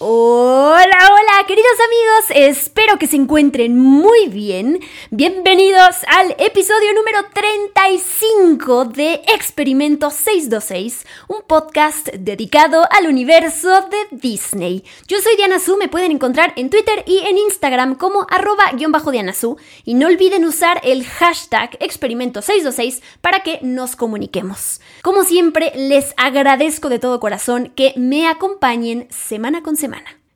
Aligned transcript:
Hola, 0.00 1.10
hola, 1.10 1.46
queridos 1.48 1.72
amigos, 1.84 2.54
espero 2.56 3.00
que 3.00 3.08
se 3.08 3.16
encuentren 3.16 3.76
muy 3.76 4.28
bien. 4.28 4.78
Bienvenidos 5.10 5.96
al 6.06 6.36
episodio 6.38 6.94
número 6.94 7.24
35 7.34 8.84
de 8.84 9.14
Experimento 9.34 10.10
626, 10.10 11.04
un 11.26 11.42
podcast 11.44 12.10
dedicado 12.12 12.86
al 12.92 13.08
universo 13.08 13.68
de 13.90 14.16
Disney. 14.16 14.84
Yo 15.08 15.20
soy 15.20 15.34
Diana 15.34 15.58
Su, 15.58 15.76
me 15.76 15.88
pueden 15.88 16.12
encontrar 16.12 16.52
en 16.54 16.70
Twitter 16.70 17.02
y 17.04 17.18
en 17.26 17.36
Instagram 17.36 17.96
como 17.96 18.24
arroba-diana 18.30 19.32
Su 19.32 19.56
y 19.84 19.94
no 19.94 20.06
olviden 20.06 20.44
usar 20.44 20.80
el 20.84 21.04
hashtag 21.04 21.76
Experimento 21.80 22.40
626 22.40 23.02
para 23.20 23.40
que 23.40 23.58
nos 23.62 23.96
comuniquemos. 23.96 24.80
Como 25.02 25.24
siempre, 25.24 25.72
les 25.74 26.14
agradezco 26.16 26.88
de 26.88 27.00
todo 27.00 27.18
corazón 27.18 27.72
que 27.74 27.94
me 27.96 28.28
acompañen 28.28 29.08
semana 29.10 29.64
con 29.64 29.74
semana 29.74 29.87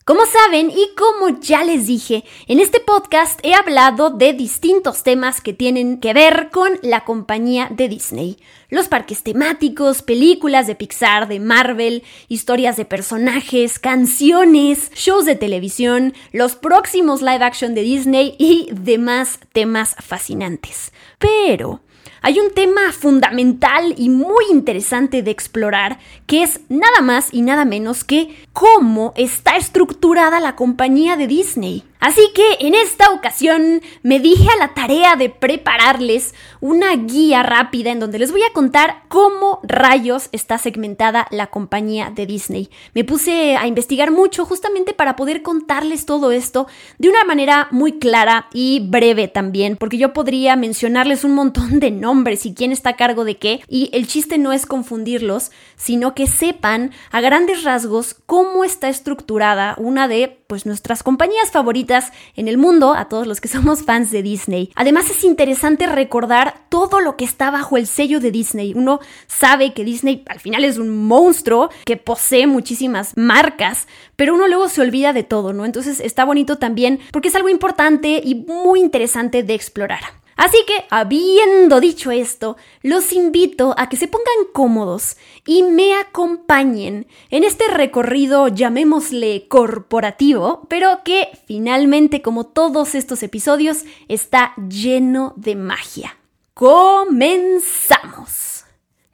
como 0.05 0.25
saben 0.25 0.69
y 0.69 0.89
como 0.97 1.39
ya 1.39 1.63
les 1.63 1.87
dije, 1.87 2.25
en 2.47 2.59
este 2.59 2.81
podcast 2.81 3.39
he 3.41 3.53
hablado 3.53 4.09
de 4.09 4.33
distintos 4.33 5.01
temas 5.01 5.39
que 5.39 5.53
tienen 5.53 6.01
que 6.01 6.13
ver 6.13 6.49
con 6.51 6.77
la 6.81 7.05
compañía 7.05 7.69
de 7.71 7.87
Disney. 7.87 8.37
Los 8.69 8.89
parques 8.89 9.23
temáticos, 9.23 10.01
películas 10.01 10.67
de 10.67 10.75
Pixar, 10.75 11.29
de 11.29 11.39
Marvel, 11.39 12.03
historias 12.27 12.75
de 12.75 12.83
personajes, 12.83 13.79
canciones, 13.79 14.91
shows 14.93 15.25
de 15.25 15.35
televisión, 15.35 16.13
los 16.33 16.57
próximos 16.57 17.21
live 17.21 17.45
action 17.45 17.73
de 17.73 17.83
Disney 17.83 18.35
y 18.37 18.67
demás 18.73 19.39
temas 19.53 19.95
fascinantes. 20.01 20.91
Pero 21.17 21.79
hay 22.23 22.39
un 22.39 22.53
tema 22.53 22.93
fundamental 22.93 23.93
y 23.97 24.09
muy 24.09 24.45
interesante 24.49 25.23
de 25.23 25.31
explorar, 25.31 25.99
que 26.25 26.41
es 26.41 26.61
nada 26.69 27.01
más 27.01 27.33
y 27.33 27.41
nada 27.41 27.65
menos 27.65 28.05
que 28.05 28.33
cómo 28.53 29.11
está 29.17 29.57
estructurada 29.57 30.39
la 30.39 30.55
compañía 30.55 31.17
de 31.17 31.27
Disney. 31.27 31.83
Así 32.03 32.33
que 32.35 32.67
en 32.67 32.75
esta 32.75 33.11
ocasión 33.11 33.81
me 34.01 34.19
dije 34.19 34.45
a 34.51 34.57
la 34.57 34.73
tarea 34.73 35.15
de 35.15 35.29
prepararles 35.29 36.35
una 36.59 36.93
guía 36.97 37.43
rápida 37.43 37.91
en 37.91 38.01
donde 38.01 38.19
les 38.19 38.29
voy 38.29 38.43
a 38.43 38.51
contar 38.51 39.03
cómo 39.07 39.61
rayos 39.63 40.27
está 40.33 40.57
segmentada 40.57 41.27
la 41.31 41.47
compañía 41.47 42.11
de 42.13 42.25
Disney. 42.25 42.69
Me 42.93 43.05
puse 43.05 43.55
a 43.55 43.67
investigar 43.67 44.11
mucho 44.11 44.43
justamente 44.43 44.93
para 44.93 45.15
poder 45.15 45.43
contarles 45.43 46.05
todo 46.05 46.33
esto 46.33 46.67
de 46.97 47.07
una 47.07 47.23
manera 47.23 47.69
muy 47.71 47.99
clara 47.99 48.47
y 48.51 48.81
breve 48.85 49.29
también, 49.29 49.77
porque 49.77 49.97
yo 49.97 50.11
podría 50.11 50.57
mencionarles 50.57 51.23
un 51.23 51.35
montón 51.35 51.79
de 51.79 51.91
nombres 51.91 52.45
y 52.45 52.53
quién 52.53 52.73
está 52.73 52.89
a 52.89 52.97
cargo 52.97 53.23
de 53.23 53.37
qué, 53.37 53.61
y 53.69 53.89
el 53.93 54.07
chiste 54.07 54.37
no 54.37 54.51
es 54.51 54.65
confundirlos, 54.65 55.51
sino 55.77 56.13
que 56.13 56.27
sepan 56.27 56.91
a 57.11 57.21
grandes 57.21 57.63
rasgos 57.63 58.17
cómo 58.25 58.65
está 58.65 58.89
estructurada 58.89 59.75
una 59.77 60.09
de 60.09 60.42
pues 60.53 60.67
nuestras 60.67 61.01
compañías 61.01 61.49
favoritas 61.49 62.11
en 62.35 62.47
el 62.47 62.59
mundo, 62.59 62.93
a 62.93 63.09
todos 63.09 63.25
los 63.25 63.41
que 63.41 63.47
somos 63.47 63.81
fans 63.81 64.11
de 64.11 64.21
Disney. 64.21 64.69
Además 64.75 65.09
es 65.09 65.23
interesante 65.23 65.87
recordar 65.87 66.53
todo 66.69 66.99
lo 66.99 67.17
que 67.17 67.25
está 67.25 67.49
bajo 67.49 67.75
el 67.75 67.87
sello 67.87 68.19
de 68.19 68.29
Disney. 68.29 68.73
Uno 68.75 68.99
sabe 69.25 69.73
que 69.73 69.83
Disney 69.83 70.23
al 70.27 70.39
final 70.39 70.63
es 70.63 70.77
un 70.77 71.07
monstruo 71.07 71.71
que 71.85 71.97
posee 71.97 72.45
muchísimas 72.45 73.17
marcas, 73.17 73.87
pero 74.15 74.35
uno 74.35 74.47
luego 74.47 74.69
se 74.69 74.81
olvida 74.81 75.11
de 75.11 75.23
todo, 75.23 75.53
¿no? 75.53 75.65
Entonces 75.65 75.99
está 75.99 76.23
bonito 76.23 76.59
también 76.59 76.99
porque 77.11 77.29
es 77.29 77.35
algo 77.35 77.49
importante 77.49 78.21
y 78.23 78.35
muy 78.35 78.79
interesante 78.79 79.41
de 79.41 79.55
explorar. 79.55 80.22
Así 80.35 80.57
que, 80.65 80.85
habiendo 80.89 81.79
dicho 81.79 82.11
esto, 82.11 82.57
los 82.81 83.13
invito 83.13 83.75
a 83.77 83.87
que 83.89 83.97
se 83.97 84.07
pongan 84.07 84.25
cómodos 84.51 85.17
y 85.45 85.63
me 85.63 85.95
acompañen 85.95 87.07
en 87.29 87.43
este 87.43 87.67
recorrido, 87.67 88.47
llamémosle 88.47 89.47
corporativo, 89.47 90.65
pero 90.69 91.01
que 91.03 91.29
finalmente, 91.45 92.21
como 92.21 92.45
todos 92.45 92.95
estos 92.95 93.21
episodios, 93.23 93.83
está 94.07 94.53
lleno 94.69 95.33
de 95.35 95.55
magia. 95.55 96.17
¡Comenzamos! 96.53 98.62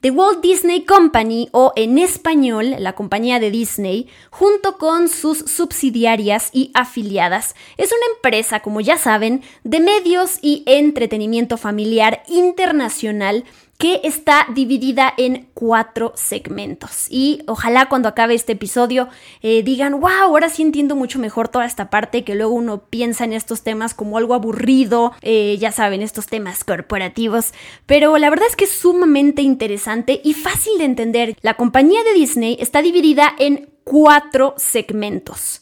The 0.01 0.11
Walt 0.11 0.39
Disney 0.41 0.85
Company, 0.85 1.49
o 1.51 1.73
en 1.75 1.97
español, 1.97 2.73
la 2.79 2.93
compañía 2.93 3.41
de 3.41 3.51
Disney, 3.51 4.07
junto 4.29 4.77
con 4.77 5.09
sus 5.09 5.39
subsidiarias 5.39 6.51
y 6.53 6.71
afiliadas, 6.73 7.53
es 7.75 7.91
una 7.91 8.15
empresa, 8.15 8.61
como 8.61 8.79
ya 8.79 8.97
saben, 8.97 9.41
de 9.65 9.81
medios 9.81 10.39
y 10.41 10.63
entretenimiento 10.67 11.57
familiar 11.57 12.23
internacional 12.29 13.43
que 13.79 14.01
está 14.03 14.45
dividida 14.53 15.13
en 15.17 15.47
cuatro 15.53 16.12
segmentos. 16.17 17.07
Y 17.09 17.44
ojalá 17.47 17.88
cuando 17.88 18.09
acabe 18.09 18.34
este 18.35 18.51
episodio 18.51 19.07
eh, 19.41 19.63
digan, 19.63 20.01
wow, 20.01 20.09
ahora 20.09 20.50
sí 20.50 20.63
entiendo 20.63 20.97
mucho 20.97 21.17
mejor 21.17 21.47
toda 21.47 21.63
esta 21.63 21.90
parte, 21.90 22.25
que 22.25 22.35
luego 22.35 22.53
uno 22.53 22.84
piensa 22.90 23.23
en 23.23 23.31
estos 23.31 23.63
temas 23.63 23.94
como 23.94 24.17
algo 24.17 24.34
aburrido, 24.34 25.13
eh, 25.22 25.57
ya 25.62 25.72
saben, 25.72 26.01
estos 26.01 26.28
temas 26.28 26.66
corporativos. 26.66 27.53
Pero 27.85 28.17
la 28.17 28.29
verdad 28.29 28.47
es 28.50 28.57
que 28.57 28.66
es 28.66 28.72
sumamente 28.72 29.44
interesante 29.44 30.19
y 30.25 30.34
fácil 30.34 30.78
de 30.78 30.84
entender. 30.84 31.38
La 31.40 31.53
compañía 31.53 32.03
de 32.03 32.13
Disney 32.16 32.57
está 32.59 32.81
dividida 32.81 33.34
en 33.40 33.69
cuatro 33.85 34.56
segmentos. 34.57 35.61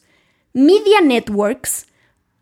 Media 0.54 1.02
Networks, 1.02 1.86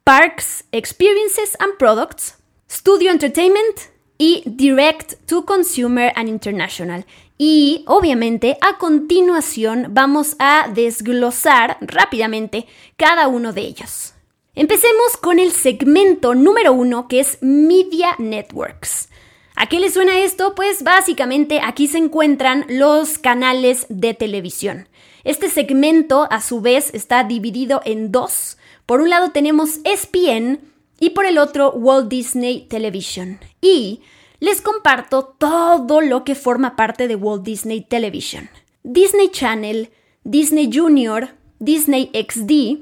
Parks, 0.05 0.63
Experiences 0.71 1.57
and 1.59 1.75
Products, 1.77 2.37
Studio 2.69 3.11
Entertainment, 3.11 3.94
y 4.17 4.43
Direct 4.45 5.25
to 5.27 5.45
Consumer 5.45 6.11
and 6.15 6.29
International. 6.29 7.05
Y 7.37 7.83
obviamente 7.87 8.57
a 8.61 8.77
continuación 8.77 9.87
vamos 9.89 10.35
a 10.39 10.69
desglosar 10.73 11.77
rápidamente 11.81 12.65
cada 12.95 13.27
uno 13.27 13.51
de 13.51 13.61
ellos. 13.61 14.13
Empecemos 14.53 15.17
con 15.21 15.39
el 15.39 15.51
segmento 15.51 16.33
número 16.33 16.71
uno 16.71 17.09
que 17.09 17.19
es 17.19 17.37
Media 17.41 18.15
Networks. 18.17 19.09
¿A 19.57 19.67
qué 19.67 19.79
le 19.79 19.89
suena 19.89 20.19
esto? 20.19 20.55
Pues 20.55 20.83
básicamente 20.83 21.59
aquí 21.61 21.87
se 21.87 21.97
encuentran 21.97 22.65
los 22.69 23.17
canales 23.17 23.85
de 23.89 24.13
televisión. 24.13 24.87
Este 25.25 25.49
segmento 25.49 26.27
a 26.29 26.39
su 26.41 26.61
vez 26.61 26.93
está 26.93 27.23
dividido 27.23 27.81
en 27.83 28.11
dos. 28.11 28.57
Por 28.85 29.01
un 29.01 29.09
lado 29.09 29.31
tenemos 29.31 29.79
ESPN, 29.83 30.59
y 30.99 31.11
por 31.11 31.25
el 31.25 31.37
otro 31.37 31.71
Walt 31.71 32.07
Disney 32.09 32.67
Television. 32.69 33.39
Y 33.61 34.01
les 34.39 34.61
comparto 34.61 35.35
todo 35.37 36.01
lo 36.01 36.23
que 36.23 36.35
forma 36.35 36.75
parte 36.75 37.07
de 37.07 37.15
Walt 37.15 37.43
Disney 37.43 37.81
Television. 37.81 38.49
Disney 38.83 39.29
Channel, 39.29 39.89
Disney 40.23 40.69
Junior, 40.71 41.29
Disney 41.59 42.11
XD, 42.13 42.79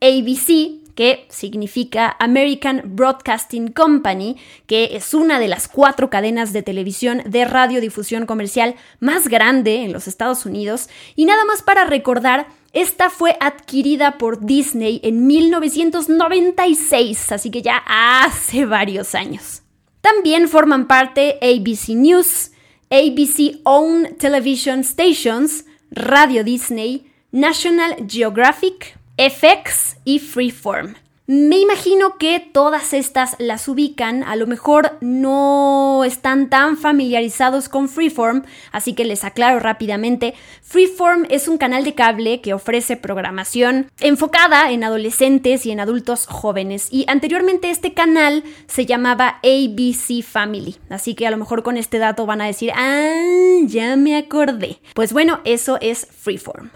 ABC, 0.00 0.84
que 0.94 1.26
significa 1.28 2.16
American 2.20 2.82
Broadcasting 2.84 3.68
Company, 3.68 4.36
que 4.66 4.96
es 4.96 5.12
una 5.12 5.40
de 5.40 5.48
las 5.48 5.68
cuatro 5.68 6.08
cadenas 6.08 6.52
de 6.52 6.62
televisión 6.62 7.22
de 7.26 7.44
radiodifusión 7.44 8.26
comercial 8.26 8.76
más 9.00 9.28
grande 9.28 9.82
en 9.82 9.92
los 9.92 10.06
Estados 10.06 10.46
Unidos. 10.46 10.88
Y 11.16 11.24
nada 11.24 11.44
más 11.44 11.62
para 11.62 11.84
recordar, 11.84 12.46
esta 12.74 13.08
fue 13.08 13.36
adquirida 13.40 14.18
por 14.18 14.44
Disney 14.44 15.00
en 15.04 15.26
1996, 15.26 17.32
así 17.32 17.50
que 17.50 17.62
ya 17.62 17.82
hace 17.86 18.66
varios 18.66 19.14
años. 19.14 19.62
También 20.00 20.48
forman 20.48 20.86
parte 20.86 21.38
ABC 21.40 21.90
News, 21.90 22.50
ABC 22.90 23.60
Own 23.62 24.16
Television 24.18 24.84
Stations, 24.84 25.64
Radio 25.90 26.44
Disney, 26.44 27.10
National 27.30 28.06
Geographic, 28.08 28.98
FX 29.16 29.96
y 30.04 30.18
Freeform. 30.18 30.94
Me 31.26 31.58
imagino 31.58 32.18
que 32.18 32.38
todas 32.38 32.92
estas 32.92 33.36
las 33.38 33.66
ubican, 33.66 34.24
a 34.24 34.36
lo 34.36 34.46
mejor 34.46 34.98
no 35.00 36.04
están 36.04 36.50
tan 36.50 36.76
familiarizados 36.76 37.70
con 37.70 37.88
Freeform, 37.88 38.42
así 38.72 38.92
que 38.92 39.06
les 39.06 39.24
aclaro 39.24 39.58
rápidamente. 39.58 40.34
Freeform 40.60 41.24
es 41.30 41.48
un 41.48 41.56
canal 41.56 41.82
de 41.82 41.94
cable 41.94 42.42
que 42.42 42.52
ofrece 42.52 42.98
programación 42.98 43.90
enfocada 44.00 44.70
en 44.70 44.84
adolescentes 44.84 45.64
y 45.64 45.70
en 45.70 45.80
adultos 45.80 46.26
jóvenes 46.26 46.88
y 46.90 47.06
anteriormente 47.08 47.70
este 47.70 47.94
canal 47.94 48.44
se 48.66 48.84
llamaba 48.84 49.40
ABC 49.42 50.22
Family, 50.22 50.76
así 50.90 51.14
que 51.14 51.26
a 51.26 51.30
lo 51.30 51.38
mejor 51.38 51.62
con 51.62 51.78
este 51.78 51.96
dato 51.96 52.26
van 52.26 52.42
a 52.42 52.46
decir, 52.46 52.70
ah, 52.76 53.62
ya 53.64 53.96
me 53.96 54.18
acordé. 54.18 54.78
Pues 54.92 55.14
bueno, 55.14 55.40
eso 55.44 55.78
es 55.80 56.06
Freeform. 56.06 56.68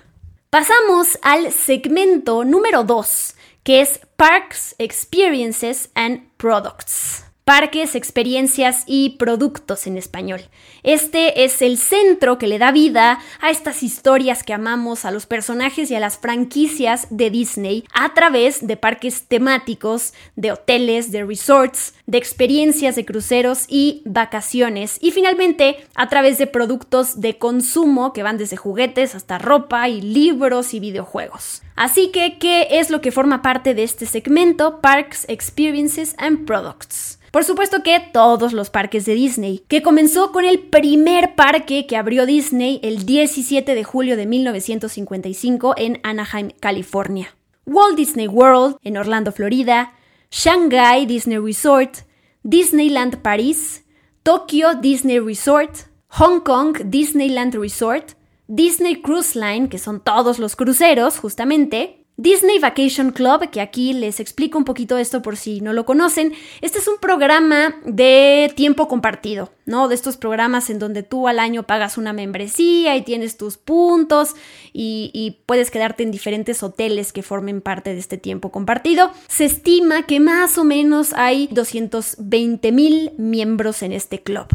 Pasamos 0.49 1.19
al 1.21 1.53
segmento 1.53 2.47
número 2.47 2.83
2 2.83 3.35
que 3.69 3.83
es 3.83 4.01
Parks, 4.17 4.75
Experiences 4.79 5.91
and 5.95 6.23
Products. 6.39 7.28
Parques, 7.49 7.95
experiencias 7.95 8.83
y 8.85 9.17
productos 9.17 9.87
en 9.87 9.97
español. 9.97 10.43
Este 10.83 11.45
es 11.45 11.63
el 11.63 11.79
centro 11.79 12.37
que 12.37 12.47
le 12.47 12.59
da 12.59 12.73
vida 12.73 13.21
a 13.41 13.49
estas 13.49 13.83
historias 13.83 14.43
que 14.43 14.53
amamos, 14.53 15.07
a 15.07 15.11
los 15.11 15.25
personajes 15.25 15.91
y 15.91 15.95
a 15.95 15.99
las 15.99 16.19
franquicias 16.19 17.07
de 17.09 17.31
Disney 17.31 17.85
a 17.95 18.13
través 18.13 18.67
de 18.67 18.77
parques 18.77 19.23
temáticos, 19.29 20.13
de 20.37 20.53
hoteles, 20.53 21.11
de 21.11 21.25
resorts, 21.25 21.95
de 22.05 22.19
experiencias 22.19 22.97
de 22.97 23.07
cruceros 23.07 23.65
y 23.67 24.03
vacaciones. 24.05 24.99
Y 25.01 25.13
finalmente 25.13 25.79
a 25.95 26.11
través 26.11 26.37
de 26.37 26.49
productos 26.49 27.23
de 27.23 27.39
consumo 27.39 28.13
que 28.13 28.23
van 28.23 28.37
desde 28.37 28.59
juguetes 28.59 29.15
hasta 29.15 29.39
ropa 29.39 29.89
y 29.89 30.03
libros 30.03 30.75
y 30.75 30.81
videojuegos. 30.81 31.63
Así 31.77 32.09
que, 32.09 32.39
¿qué 32.39 32.69
es 32.73 32.91
lo 32.91 33.01
que 33.01 33.11
forma 33.11 33.41
parte 33.41 33.73
de 33.73 33.85
este 33.85 34.05
segmento? 34.05 34.83
Parks, 34.83 35.25
Experiences 35.31 36.15
and 36.19 36.45
Products. 36.45 37.18
Por 37.31 37.45
supuesto 37.45 37.83
que 37.83 38.01
todos 38.13 38.53
los 38.53 38.71
parques 38.71 39.05
de 39.05 39.15
Disney, 39.15 39.63
que 39.69 39.83
comenzó 39.83 40.33
con 40.33 40.45
el 40.45 40.61
primer 40.61 41.35
parque 41.35 41.87
que 41.87 41.97
abrió 41.97 42.25
Disney 42.25 42.81
el 42.83 43.05
17 43.05 43.75
de 43.75 43.85
julio 43.85 44.17
de 44.17 44.27
1955 44.27 45.75
en 45.77 46.01
Anaheim, 46.03 46.51
California. 46.59 47.37
Walt 47.67 47.97
Disney 47.97 48.29
World 48.29 48.77
en 48.83 48.97
Orlando, 48.97 49.31
Florida, 49.31 49.93
Shanghai 50.31 51.05
Disney 51.05 51.39
Resort, 51.39 51.99
Disneyland 52.43 53.19
París, 53.19 53.85
Tokyo 54.23 54.75
Disney 54.75 55.19
Resort, 55.19 55.89
Hong 56.09 56.41
Kong 56.41 56.79
Disneyland 56.87 57.55
Resort, 57.55 58.13
Disney 58.47 59.03
Cruise 59.03 59.37
Line, 59.37 59.69
que 59.69 59.79
son 59.79 60.01
todos 60.01 60.39
los 60.39 60.57
cruceros 60.57 61.19
justamente, 61.19 62.07
Disney 62.19 62.59
Vacation 62.59 63.13
Club, 63.13 63.49
que 63.49 63.61
aquí 63.61 63.93
les 63.93 64.19
explico 64.19 64.59
un 64.59 64.65
poquito 64.65 64.99
esto 64.99 65.23
por 65.23 65.37
si 65.37 65.61
no 65.61 65.73
lo 65.73 65.87
conocen, 65.87 66.33
este 66.61 66.79
es 66.79 66.89
un 66.89 66.99
programa 66.99 67.77
de 67.85 68.53
tiempo 68.57 68.89
compartido, 68.89 69.53
¿no? 69.67 69.87
De 69.87 69.95
estos 69.95 70.17
programas 70.17 70.69
en 70.69 70.81
donde 70.81 71.05
tú 71.05 71.29
al 71.29 71.39
año 71.39 71.63
pagas 71.63 71.97
una 71.97 72.13
membresía 72.13 72.97
y 72.97 73.03
tienes 73.03 73.37
tus 73.37 73.57
puntos 73.57 74.35
y, 74.73 75.39
puedes 75.47 75.71
quedarte 75.71 76.03
en 76.03 76.11
diferentes 76.11 76.63
hoteles 76.65 77.13
que 77.13 77.23
formen 77.23 77.61
parte 77.61 77.95
de 77.95 78.01
este 78.01 78.19
tiempo 78.19 78.51
compartido. 78.51 79.13
Se 79.29 79.45
estima 79.45 80.03
que 80.03 80.19
más 80.19 80.59
o 80.59 80.65
menos 80.65 81.13
hay 81.13 81.49
220 81.53 82.73
mil 82.73 83.13
miembros 83.17 83.83
en 83.83 83.93
este 83.93 84.21
club. 84.23 84.49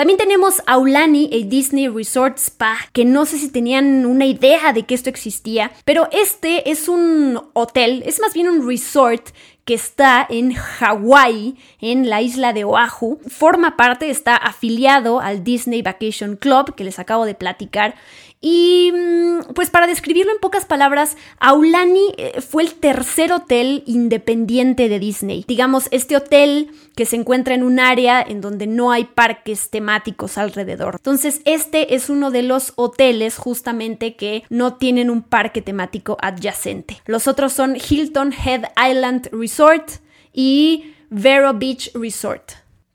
También 0.00 0.16
tenemos 0.16 0.62
Aulani, 0.66 1.28
el 1.30 1.50
Disney 1.50 1.86
Resort 1.86 2.38
Spa, 2.38 2.74
que 2.94 3.04
no 3.04 3.26
sé 3.26 3.36
si 3.36 3.50
tenían 3.50 4.06
una 4.06 4.24
idea 4.24 4.72
de 4.72 4.84
que 4.84 4.94
esto 4.94 5.10
existía, 5.10 5.72
pero 5.84 6.08
este 6.10 6.70
es 6.70 6.88
un 6.88 7.38
hotel, 7.52 8.02
es 8.06 8.18
más 8.18 8.32
bien 8.32 8.48
un 8.48 8.66
resort 8.66 9.28
que 9.66 9.74
está 9.74 10.26
en 10.30 10.54
Hawái, 10.54 11.58
en 11.82 12.08
la 12.08 12.22
isla 12.22 12.54
de 12.54 12.64
Oahu. 12.64 13.20
Forma 13.28 13.76
parte, 13.76 14.08
está 14.08 14.36
afiliado 14.36 15.20
al 15.20 15.44
Disney 15.44 15.82
Vacation 15.82 16.36
Club, 16.36 16.74
que 16.74 16.84
les 16.84 16.98
acabo 16.98 17.26
de 17.26 17.34
platicar, 17.34 17.94
y 18.40 18.90
mm, 18.92 19.52
pues 19.54 19.68
para 19.68 19.86
describirlo 19.86 20.32
en 20.32 20.38
pocas 20.38 20.64
palabras, 20.64 21.16
Aulani 21.38 22.14
eh, 22.16 22.40
fue 22.40 22.62
el 22.62 22.74
tercer 22.74 23.32
hotel 23.32 23.82
independiente 23.86 24.88
de 24.88 24.98
Disney. 24.98 25.44
Digamos, 25.46 25.88
este 25.90 26.16
hotel 26.16 26.70
que 26.96 27.04
se 27.04 27.16
encuentra 27.16 27.54
en 27.54 27.62
un 27.62 27.78
área 27.78 28.22
en 28.22 28.40
donde 28.40 28.66
no 28.66 28.92
hay 28.92 29.04
parques 29.04 29.68
temáticos 29.68 30.38
alrededor. 30.38 30.96
Entonces, 30.96 31.42
este 31.44 31.94
es 31.94 32.08
uno 32.08 32.30
de 32.30 32.42
los 32.42 32.72
hoteles 32.76 33.36
justamente 33.36 34.16
que 34.16 34.44
no 34.48 34.74
tienen 34.74 35.10
un 35.10 35.22
parque 35.22 35.60
temático 35.60 36.16
adyacente. 36.22 37.02
Los 37.04 37.28
otros 37.28 37.52
son 37.52 37.76
Hilton 37.76 38.32
Head 38.32 38.64
Island 38.90 39.28
Resort 39.32 39.90
y 40.32 40.94
Vero 41.10 41.52
Beach 41.52 41.90
Resort. 41.94 42.52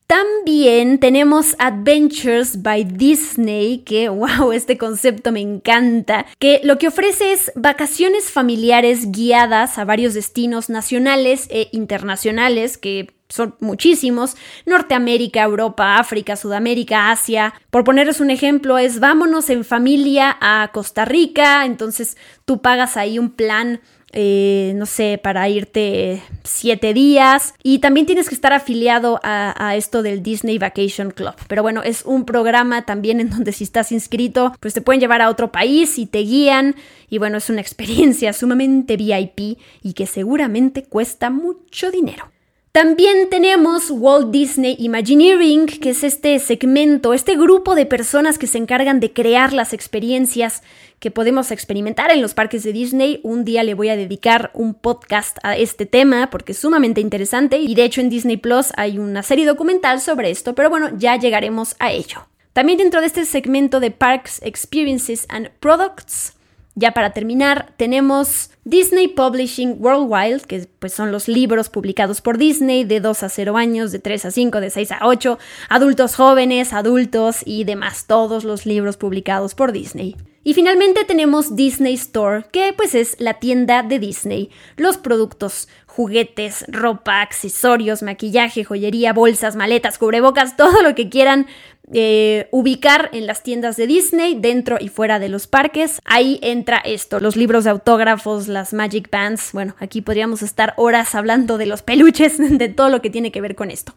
También 0.07 1.00
tenemos 1.00 1.56
Adventures 1.57 2.62
by 2.62 2.84
Disney, 2.84 3.80
que 3.80 4.07
wow, 4.07 4.52
este 4.52 4.78
concepto 4.78 5.31
me 5.31 5.42
encanta, 5.42 6.28
que 6.38 6.62
lo 6.63 6.78
que 6.78 6.90
ofrece 6.90 7.34
es 7.34 7.52
vacaciones 7.56 8.30
familiares 8.30 9.12
guiadas 9.12 9.80
a 9.80 9.86
varios 9.86 10.13
destinos 10.13 10.69
nacionales 10.69 11.48
e 11.50 11.69
internacionales 11.72 12.78
que 12.78 13.16
son 13.30 13.56
muchísimos, 13.60 14.36
Norteamérica, 14.68 15.42
Europa, 15.42 15.98
África, 15.98 16.36
Sudamérica, 16.36 17.10
Asia. 17.10 17.56
Por 17.72 17.84
ponerles 17.84 18.19
un 18.19 18.30
ejemplo, 18.30 18.78
es 18.78 19.00
vámonos 19.00 19.50
en 19.50 19.66
familia 19.66 20.38
a 20.40 20.69
Costa 20.72 21.06
Rica, 21.06 21.66
entonces 21.66 22.18
tú 22.46 22.62
pagas 22.62 22.96
ahí 22.98 23.18
un 23.18 23.31
plan 23.31 23.81
eh, 24.13 24.74
no 24.75 24.86
sé, 24.86 25.19
para 25.22 25.48
irte 25.50 26.22
siete 26.44 26.94
días. 26.94 27.54
Y 27.63 27.80
también 27.80 28.06
tienes 28.06 28.30
que 28.30 28.36
estar 28.36 28.54
afiliado 28.54 29.19
a, 29.24 29.68
a, 29.68 29.75
esto 29.75 30.04
del 30.04 30.24
Disney 30.24 30.57
Vacation 30.57 31.12
Club. 31.12 31.36
Pero 31.48 31.62
bueno, 31.63 31.84
es 31.84 32.04
un 32.06 32.25
programa 32.25 32.86
también 32.86 33.19
en 33.19 33.30
donde 33.30 33.52
si 33.52 33.63
estás 33.63 33.92
inscrito, 33.92 34.54
pues 34.60 34.74
te 34.74 34.81
pueden 34.81 35.02
llevar 35.02 35.22
a 35.22 35.30
otro 35.30 35.52
país 35.52 35.98
y 35.98 36.06
te 36.06 36.19
guían. 36.19 36.75
Y 37.10 37.18
bueno, 37.18 37.38
es 37.38 37.50
una 37.50 37.62
experiencia 37.66 38.34
sumamente 38.34 38.98
VIP 38.98 39.60
y 39.84 39.94
que 39.94 40.07
seguramente 40.07 40.84
cuesta 40.84 41.30
mucho 41.30 41.92
dinero. 41.92 42.35
También 42.75 43.30
tenemos 43.30 43.89
Walt 43.89 44.31
Disney 44.31 44.75
Imagineering, 44.77 45.66
que 45.66 45.92
es 45.92 46.04
este 46.04 46.38
segmento, 46.39 47.13
este 47.13 47.38
grupo 47.38 47.74
de 47.74 47.86
personas 47.86 48.38
que 48.38 48.48
se 48.48 48.57
encargan 48.57 49.00
de 49.00 49.13
crear 49.13 49.54
las 49.54 49.72
experiencias 49.72 50.62
que 51.00 51.10
podemos 51.10 51.51
experimentar 51.51 52.12
en 52.12 52.22
los 52.22 52.33
parques 52.33 52.63
de 52.63 52.74
Disney. 52.74 53.22
Un 53.24 53.45
día 53.45 53.63
le 53.63 53.75
voy 53.75 53.88
a 53.88 53.95
dedicar 53.95 54.51
un 54.54 54.74
podcast 54.74 55.38
a 55.42 55.56
este 55.56 55.86
tema 55.86 56.30
porque 56.30 56.51
es 56.51 56.57
sumamente 56.57 57.00
interesante 57.00 57.60
y 57.60 57.75
de 57.75 57.86
hecho 57.86 58.01
en 58.01 58.10
Disney 58.10 58.36
Plus 58.36 58.74
hay 58.75 59.00
una 59.00 59.24
serie 59.24 59.45
documental 59.45 60.01
sobre 60.01 60.30
esto, 60.30 60.54
pero 60.54 60.69
bueno, 60.69 60.89
ya 60.98 61.16
llegaremos 61.16 61.78
a 61.80 61.94
ello. 61.94 62.28
También 62.51 62.78
dentro 62.78 63.00
de 63.00 63.07
este 63.07 63.24
segmento 63.24 63.80
de 63.80 63.92
Parks, 63.92 64.42
Experiences 64.44 65.25
and 65.30 65.50
Products, 65.62 66.35
ya 66.75 66.92
para 66.92 67.12
terminar, 67.12 67.74
tenemos 67.77 68.51
Disney 68.66 69.07
Publishing 69.07 69.77
Worldwide, 69.80 70.42
que 70.42 70.68
pues 70.80 70.94
son 70.94 71.12
los 71.12 71.27
libros 71.27 71.69
publicados 71.69 72.19
por 72.22 72.38
Disney 72.38 72.83
de 72.83 73.00
2 73.00 73.24
a 73.24 73.30
0 73.30 73.57
años, 73.57 73.92
de 73.94 74.00
3 74.00 74.25
a 74.25 74.31
5, 74.31 74.60
de 74.60 74.69
6 74.69 74.92
a 74.92 75.00
8, 75.07 75.39
adultos 75.69 76.16
jóvenes, 76.16 76.74
adultos 76.74 77.44
y 77.45 77.63
demás, 77.63 78.07
todos 78.07 78.44
los 78.44 78.66
libros 78.66 78.98
publicados 78.98 79.56
por 79.56 79.72
Disney. 79.72 80.18
Y 80.48 80.54
finalmente 80.54 81.06
tenemos 81.06 81.56
Disney 81.56 81.95
Store, 81.95 82.45
que 82.51 82.72
pues 82.72 82.94
es 82.94 83.16
la 83.19 83.36
tienda 83.36 83.81
de 83.81 83.98
Disney. 83.98 84.51
Los 84.78 84.98
productos, 84.98 85.68
juguetes, 85.88 86.66
ropa, 86.68 87.21
accesorios, 87.21 88.04
maquillaje, 88.04 88.63
joyería, 88.63 89.12
bolsas, 89.12 89.56
maletas, 89.56 89.98
cubrebocas, 89.98 90.56
todo 90.57 90.83
lo 90.83 90.94
que 90.94 91.10
quieran 91.10 91.48
eh, 91.94 92.48
ubicar 92.52 93.10
en 93.14 93.28
las 93.28 93.44
tiendas 93.44 93.76
de 93.78 93.88
Disney, 93.88 94.36
dentro 94.40 94.78
y 94.80 94.90
fuera 94.90 95.20
de 95.20 95.30
los 95.30 95.48
parques. 95.48 96.00
Ahí 96.06 96.40
entra 96.42 96.78
esto, 96.78 97.19
los 97.19 97.36
libros 97.36 97.64
de 97.64 97.69
autógrafos, 97.69 98.48
las 98.48 98.74
Magic 98.74 99.09
Bands. 99.12 99.52
Bueno, 99.54 99.76
aquí 99.80 100.02
podríamos 100.02 100.42
estar 100.42 100.74
horas 100.78 101.16
hablando 101.16 101.57
de 101.57 101.66
los 101.66 101.81
peluches, 101.81 102.38
de 102.57 102.69
todo 102.69 102.90
lo 102.90 103.02
que 103.02 103.09
tiene 103.09 103.31
que 103.31 103.42
ver 103.42 103.56
con 103.56 103.71
esto. 103.71 103.94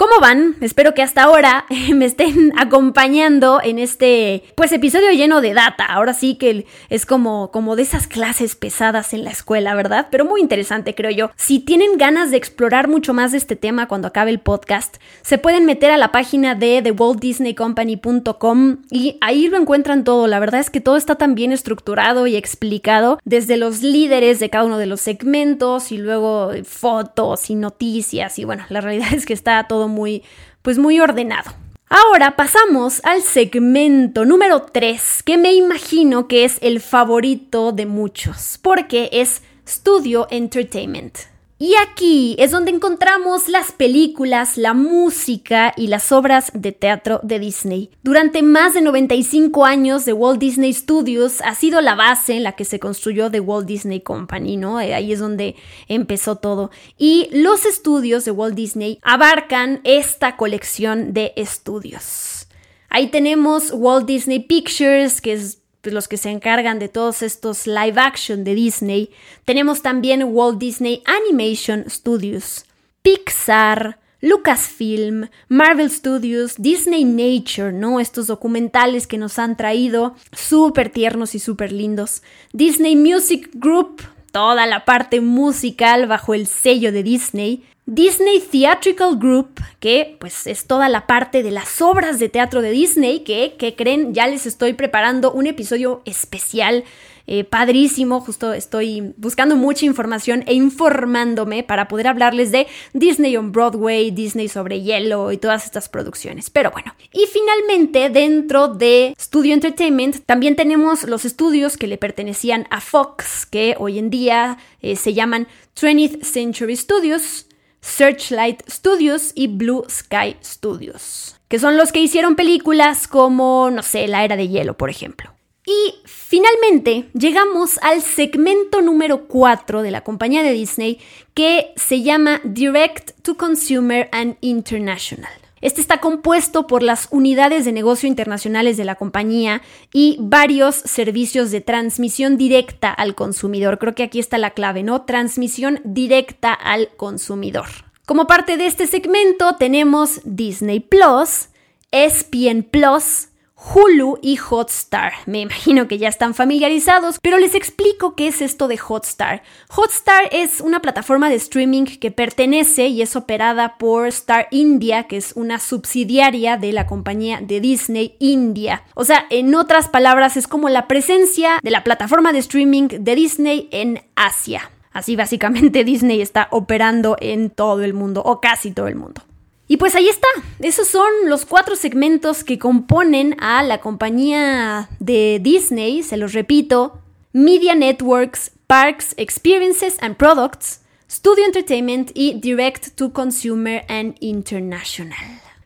¿Cómo 0.00 0.18
van? 0.18 0.56
Espero 0.62 0.94
que 0.94 1.02
hasta 1.02 1.24
ahora 1.24 1.66
me 1.94 2.06
estén 2.06 2.54
acompañando 2.56 3.60
en 3.62 3.78
este 3.78 4.44
pues 4.54 4.72
episodio 4.72 5.10
lleno 5.10 5.42
de 5.42 5.52
data. 5.52 5.84
Ahora 5.84 6.14
sí 6.14 6.36
que 6.36 6.64
es 6.88 7.04
como 7.04 7.50
como 7.50 7.76
de 7.76 7.82
esas 7.82 8.06
clases 8.06 8.56
pesadas 8.56 9.12
en 9.12 9.24
la 9.24 9.30
escuela, 9.30 9.74
¿verdad? 9.74 10.06
Pero 10.10 10.24
muy 10.24 10.40
interesante, 10.40 10.94
creo 10.94 11.10
yo. 11.10 11.30
Si 11.36 11.58
tienen 11.58 11.98
ganas 11.98 12.30
de 12.30 12.38
explorar 12.38 12.88
mucho 12.88 13.12
más 13.12 13.32
de 13.32 13.36
este 13.36 13.56
tema 13.56 13.88
cuando 13.88 14.08
acabe 14.08 14.30
el 14.30 14.40
podcast, 14.40 14.96
se 15.20 15.36
pueden 15.36 15.66
meter 15.66 15.90
a 15.90 15.98
la 15.98 16.12
página 16.12 16.54
de 16.54 16.80
thewaltdisneycompany.com 16.80 18.78
y 18.90 19.18
ahí 19.20 19.48
lo 19.48 19.58
encuentran 19.58 20.04
todo. 20.04 20.28
La 20.28 20.38
verdad 20.38 20.60
es 20.60 20.70
que 20.70 20.80
todo 20.80 20.96
está 20.96 21.16
tan 21.16 21.34
bien 21.34 21.52
estructurado 21.52 22.26
y 22.26 22.36
explicado 22.36 23.18
desde 23.26 23.58
los 23.58 23.82
líderes 23.82 24.40
de 24.40 24.48
cada 24.48 24.64
uno 24.64 24.78
de 24.78 24.86
los 24.86 25.02
segmentos 25.02 25.92
y 25.92 25.98
luego 25.98 26.52
fotos 26.64 27.50
y 27.50 27.54
noticias 27.54 28.38
y 28.38 28.44
bueno, 28.46 28.64
la 28.70 28.80
realidad 28.80 29.08
es 29.14 29.26
que 29.26 29.34
está 29.34 29.62
todo 29.68 29.89
muy, 29.90 30.22
pues 30.62 30.78
muy 30.78 31.00
ordenado. 31.00 31.52
Ahora 31.88 32.36
pasamos 32.36 33.00
al 33.04 33.20
segmento 33.22 34.24
número 34.24 34.62
3, 34.62 35.24
que 35.24 35.36
me 35.36 35.52
imagino 35.52 36.28
que 36.28 36.44
es 36.44 36.58
el 36.62 36.80
favorito 36.80 37.72
de 37.72 37.86
muchos, 37.86 38.58
porque 38.62 39.10
es 39.12 39.42
Studio 39.66 40.28
Entertainment. 40.30 41.29
Y 41.62 41.74
aquí 41.74 42.36
es 42.38 42.52
donde 42.52 42.70
encontramos 42.70 43.50
las 43.50 43.70
películas, 43.70 44.56
la 44.56 44.72
música 44.72 45.74
y 45.76 45.88
las 45.88 46.10
obras 46.10 46.50
de 46.54 46.72
teatro 46.72 47.20
de 47.22 47.38
Disney. 47.38 47.90
Durante 48.02 48.42
más 48.42 48.72
de 48.72 48.80
95 48.80 49.66
años, 49.66 50.06
The 50.06 50.14
Walt 50.14 50.40
Disney 50.40 50.72
Studios 50.72 51.42
ha 51.42 51.54
sido 51.54 51.82
la 51.82 51.94
base 51.94 52.34
en 52.34 52.44
la 52.44 52.52
que 52.52 52.64
se 52.64 52.80
construyó 52.80 53.30
The 53.30 53.40
Walt 53.40 53.66
Disney 53.66 54.00
Company, 54.00 54.56
¿no? 54.56 54.80
Eh, 54.80 54.94
ahí 54.94 55.12
es 55.12 55.18
donde 55.18 55.54
empezó 55.86 56.36
todo. 56.36 56.70
Y 56.96 57.28
los 57.30 57.66
estudios 57.66 58.24
de 58.24 58.30
Walt 58.30 58.54
Disney 58.54 58.98
abarcan 59.02 59.82
esta 59.84 60.38
colección 60.38 61.12
de 61.12 61.34
estudios. 61.36 62.46
Ahí 62.88 63.08
tenemos 63.08 63.70
Walt 63.74 64.06
Disney 64.06 64.40
Pictures, 64.40 65.20
que 65.20 65.34
es 65.34 65.59
pues, 65.80 65.94
los 65.94 66.08
que 66.08 66.16
se 66.16 66.30
encargan 66.30 66.78
de 66.78 66.88
todos 66.88 67.22
estos 67.22 67.66
live 67.66 68.00
action 68.00 68.44
de 68.44 68.54
Disney. 68.54 69.10
Tenemos 69.44 69.82
también 69.82 70.22
Walt 70.24 70.58
Disney 70.58 71.02
Animation 71.06 71.84
Studios, 71.88 72.66
Pixar, 73.02 73.98
Lucasfilm, 74.20 75.28
Marvel 75.48 75.90
Studios, 75.90 76.56
Disney 76.58 77.04
Nature, 77.04 77.72
¿no? 77.72 78.00
Estos 78.00 78.26
documentales 78.26 79.06
que 79.06 79.16
nos 79.16 79.38
han 79.38 79.56
traído 79.56 80.14
súper 80.32 80.90
tiernos 80.90 81.34
y 81.34 81.38
súper 81.38 81.72
lindos. 81.72 82.22
Disney 82.52 82.96
Music 82.96 83.48
Group, 83.54 84.02
toda 84.30 84.66
la 84.66 84.84
parte 84.84 85.20
musical 85.20 86.06
bajo 86.06 86.34
el 86.34 86.46
sello 86.46 86.92
de 86.92 87.02
Disney. 87.02 87.64
Disney 87.92 88.38
Theatrical 88.38 89.18
Group, 89.18 89.60
que 89.80 90.16
pues 90.20 90.46
es 90.46 90.68
toda 90.68 90.88
la 90.88 91.08
parte 91.08 91.42
de 91.42 91.50
las 91.50 91.82
obras 91.82 92.20
de 92.20 92.28
teatro 92.28 92.62
de 92.62 92.70
Disney, 92.70 93.24
que, 93.24 93.56
que 93.58 93.74
creen, 93.74 94.14
ya 94.14 94.28
les 94.28 94.46
estoy 94.46 94.74
preparando 94.74 95.32
un 95.32 95.48
episodio 95.48 96.00
especial 96.04 96.84
eh, 97.26 97.42
padrísimo. 97.42 98.20
Justo 98.20 98.52
estoy 98.52 99.12
buscando 99.16 99.56
mucha 99.56 99.86
información 99.86 100.44
e 100.46 100.54
informándome 100.54 101.64
para 101.64 101.88
poder 101.88 102.06
hablarles 102.06 102.52
de 102.52 102.68
Disney 102.92 103.36
on 103.36 103.50
Broadway, 103.50 104.12
Disney 104.12 104.46
sobre 104.46 104.82
hielo 104.82 105.32
y 105.32 105.38
todas 105.38 105.64
estas 105.64 105.88
producciones. 105.88 106.48
Pero 106.48 106.70
bueno, 106.70 106.94
y 107.12 107.26
finalmente 107.26 108.08
dentro 108.08 108.68
de 108.68 109.16
Studio 109.18 109.52
Entertainment 109.52 110.24
también 110.26 110.54
tenemos 110.54 111.02
los 111.02 111.24
estudios 111.24 111.76
que 111.76 111.88
le 111.88 111.98
pertenecían 111.98 112.68
a 112.70 112.80
Fox, 112.80 113.46
que 113.46 113.74
hoy 113.80 113.98
en 113.98 114.10
día 114.10 114.58
eh, 114.80 114.94
se 114.94 115.12
llaman 115.12 115.48
20th 115.74 116.22
Century 116.22 116.76
Studios. 116.76 117.48
Searchlight 117.80 118.62
Studios 118.68 119.32
y 119.34 119.48
Blue 119.48 119.84
Sky 119.88 120.36
Studios, 120.44 121.36
que 121.48 121.58
son 121.58 121.76
los 121.76 121.92
que 121.92 122.00
hicieron 122.00 122.36
películas 122.36 123.08
como, 123.08 123.70
no 123.70 123.82
sé, 123.82 124.06
La 124.08 124.24
Era 124.24 124.36
de 124.36 124.48
Hielo, 124.48 124.76
por 124.76 124.90
ejemplo. 124.90 125.30
Y 125.66 125.94
finalmente 126.04 127.10
llegamos 127.12 127.78
al 127.82 128.02
segmento 128.02 128.80
número 128.80 129.28
4 129.28 129.82
de 129.82 129.90
la 129.90 130.02
compañía 130.02 130.42
de 130.42 130.52
Disney 130.52 130.98
que 131.34 131.72
se 131.76 132.02
llama 132.02 132.40
Direct 132.44 133.20
to 133.22 133.36
Consumer 133.36 134.08
and 134.10 134.36
International. 134.40 135.30
Este 135.60 135.80
está 135.80 135.98
compuesto 135.98 136.66
por 136.66 136.82
las 136.82 137.08
unidades 137.10 137.64
de 137.64 137.72
negocio 137.72 138.08
internacionales 138.08 138.76
de 138.76 138.84
la 138.84 138.94
compañía 138.94 139.62
y 139.92 140.16
varios 140.20 140.74
servicios 140.74 141.50
de 141.50 141.60
transmisión 141.60 142.36
directa 142.36 142.90
al 142.90 143.14
consumidor. 143.14 143.78
Creo 143.78 143.94
que 143.94 144.02
aquí 144.02 144.18
está 144.18 144.38
la 144.38 144.50
clave, 144.50 144.82
¿no? 144.82 145.02
Transmisión 145.02 145.80
directa 145.84 146.52
al 146.52 146.90
consumidor. 146.96 147.66
Como 148.06 148.26
parte 148.26 148.56
de 148.56 148.66
este 148.66 148.86
segmento 148.86 149.56
tenemos 149.56 150.20
Disney 150.24 150.80
Plus, 150.80 151.48
ESPN 151.92 152.62
Plus, 152.62 153.29
Hulu 153.62 154.18
y 154.22 154.38
Hotstar. 154.38 155.12
Me 155.26 155.40
imagino 155.40 155.86
que 155.86 155.98
ya 155.98 156.08
están 156.08 156.34
familiarizados, 156.34 157.18
pero 157.20 157.38
les 157.38 157.54
explico 157.54 158.14
qué 158.14 158.28
es 158.28 158.40
esto 158.40 158.68
de 158.68 158.78
Hotstar. 158.78 159.42
Hotstar 159.74 160.28
es 160.32 160.60
una 160.60 160.80
plataforma 160.80 161.28
de 161.28 161.36
streaming 161.36 161.84
que 161.84 162.10
pertenece 162.10 162.86
y 162.88 163.02
es 163.02 163.16
operada 163.16 163.76
por 163.76 164.08
Star 164.08 164.48
India, 164.50 165.04
que 165.04 165.18
es 165.18 165.32
una 165.36 165.58
subsidiaria 165.58 166.56
de 166.56 166.72
la 166.72 166.86
compañía 166.86 167.40
de 167.42 167.60
Disney 167.60 168.16
India. 168.18 168.82
O 168.94 169.04
sea, 169.04 169.26
en 169.30 169.54
otras 169.54 169.88
palabras, 169.88 170.36
es 170.36 170.48
como 170.48 170.68
la 170.68 170.88
presencia 170.88 171.60
de 171.62 171.70
la 171.70 171.84
plataforma 171.84 172.32
de 172.32 172.38
streaming 172.38 172.88
de 172.88 173.14
Disney 173.14 173.68
en 173.72 174.02
Asia. 174.16 174.70
Así 174.92 175.16
básicamente 175.16 175.84
Disney 175.84 176.20
está 176.20 176.48
operando 176.50 177.16
en 177.20 177.50
todo 177.50 177.82
el 177.82 177.94
mundo, 177.94 178.22
o 178.24 178.40
casi 178.40 178.72
todo 178.72 178.88
el 178.88 178.96
mundo. 178.96 179.22
Y 179.70 179.76
pues 179.76 179.94
ahí 179.94 180.08
está, 180.08 180.26
esos 180.58 180.88
son 180.88 181.08
los 181.26 181.46
cuatro 181.46 181.76
segmentos 181.76 182.42
que 182.42 182.58
componen 182.58 183.36
a 183.38 183.62
la 183.62 183.80
compañía 183.80 184.90
de 184.98 185.38
Disney, 185.40 186.02
se 186.02 186.16
los 186.16 186.32
repito, 186.32 186.98
Media 187.32 187.76
Networks, 187.76 188.50
Parks, 188.66 189.14
Experiences 189.16 189.96
and 190.00 190.16
Products, 190.16 190.80
Studio 191.08 191.44
Entertainment 191.44 192.10
y 192.14 192.40
Direct 192.40 192.96
to 192.96 193.12
Consumer 193.12 193.84
and 193.88 194.16
International. 194.18 195.16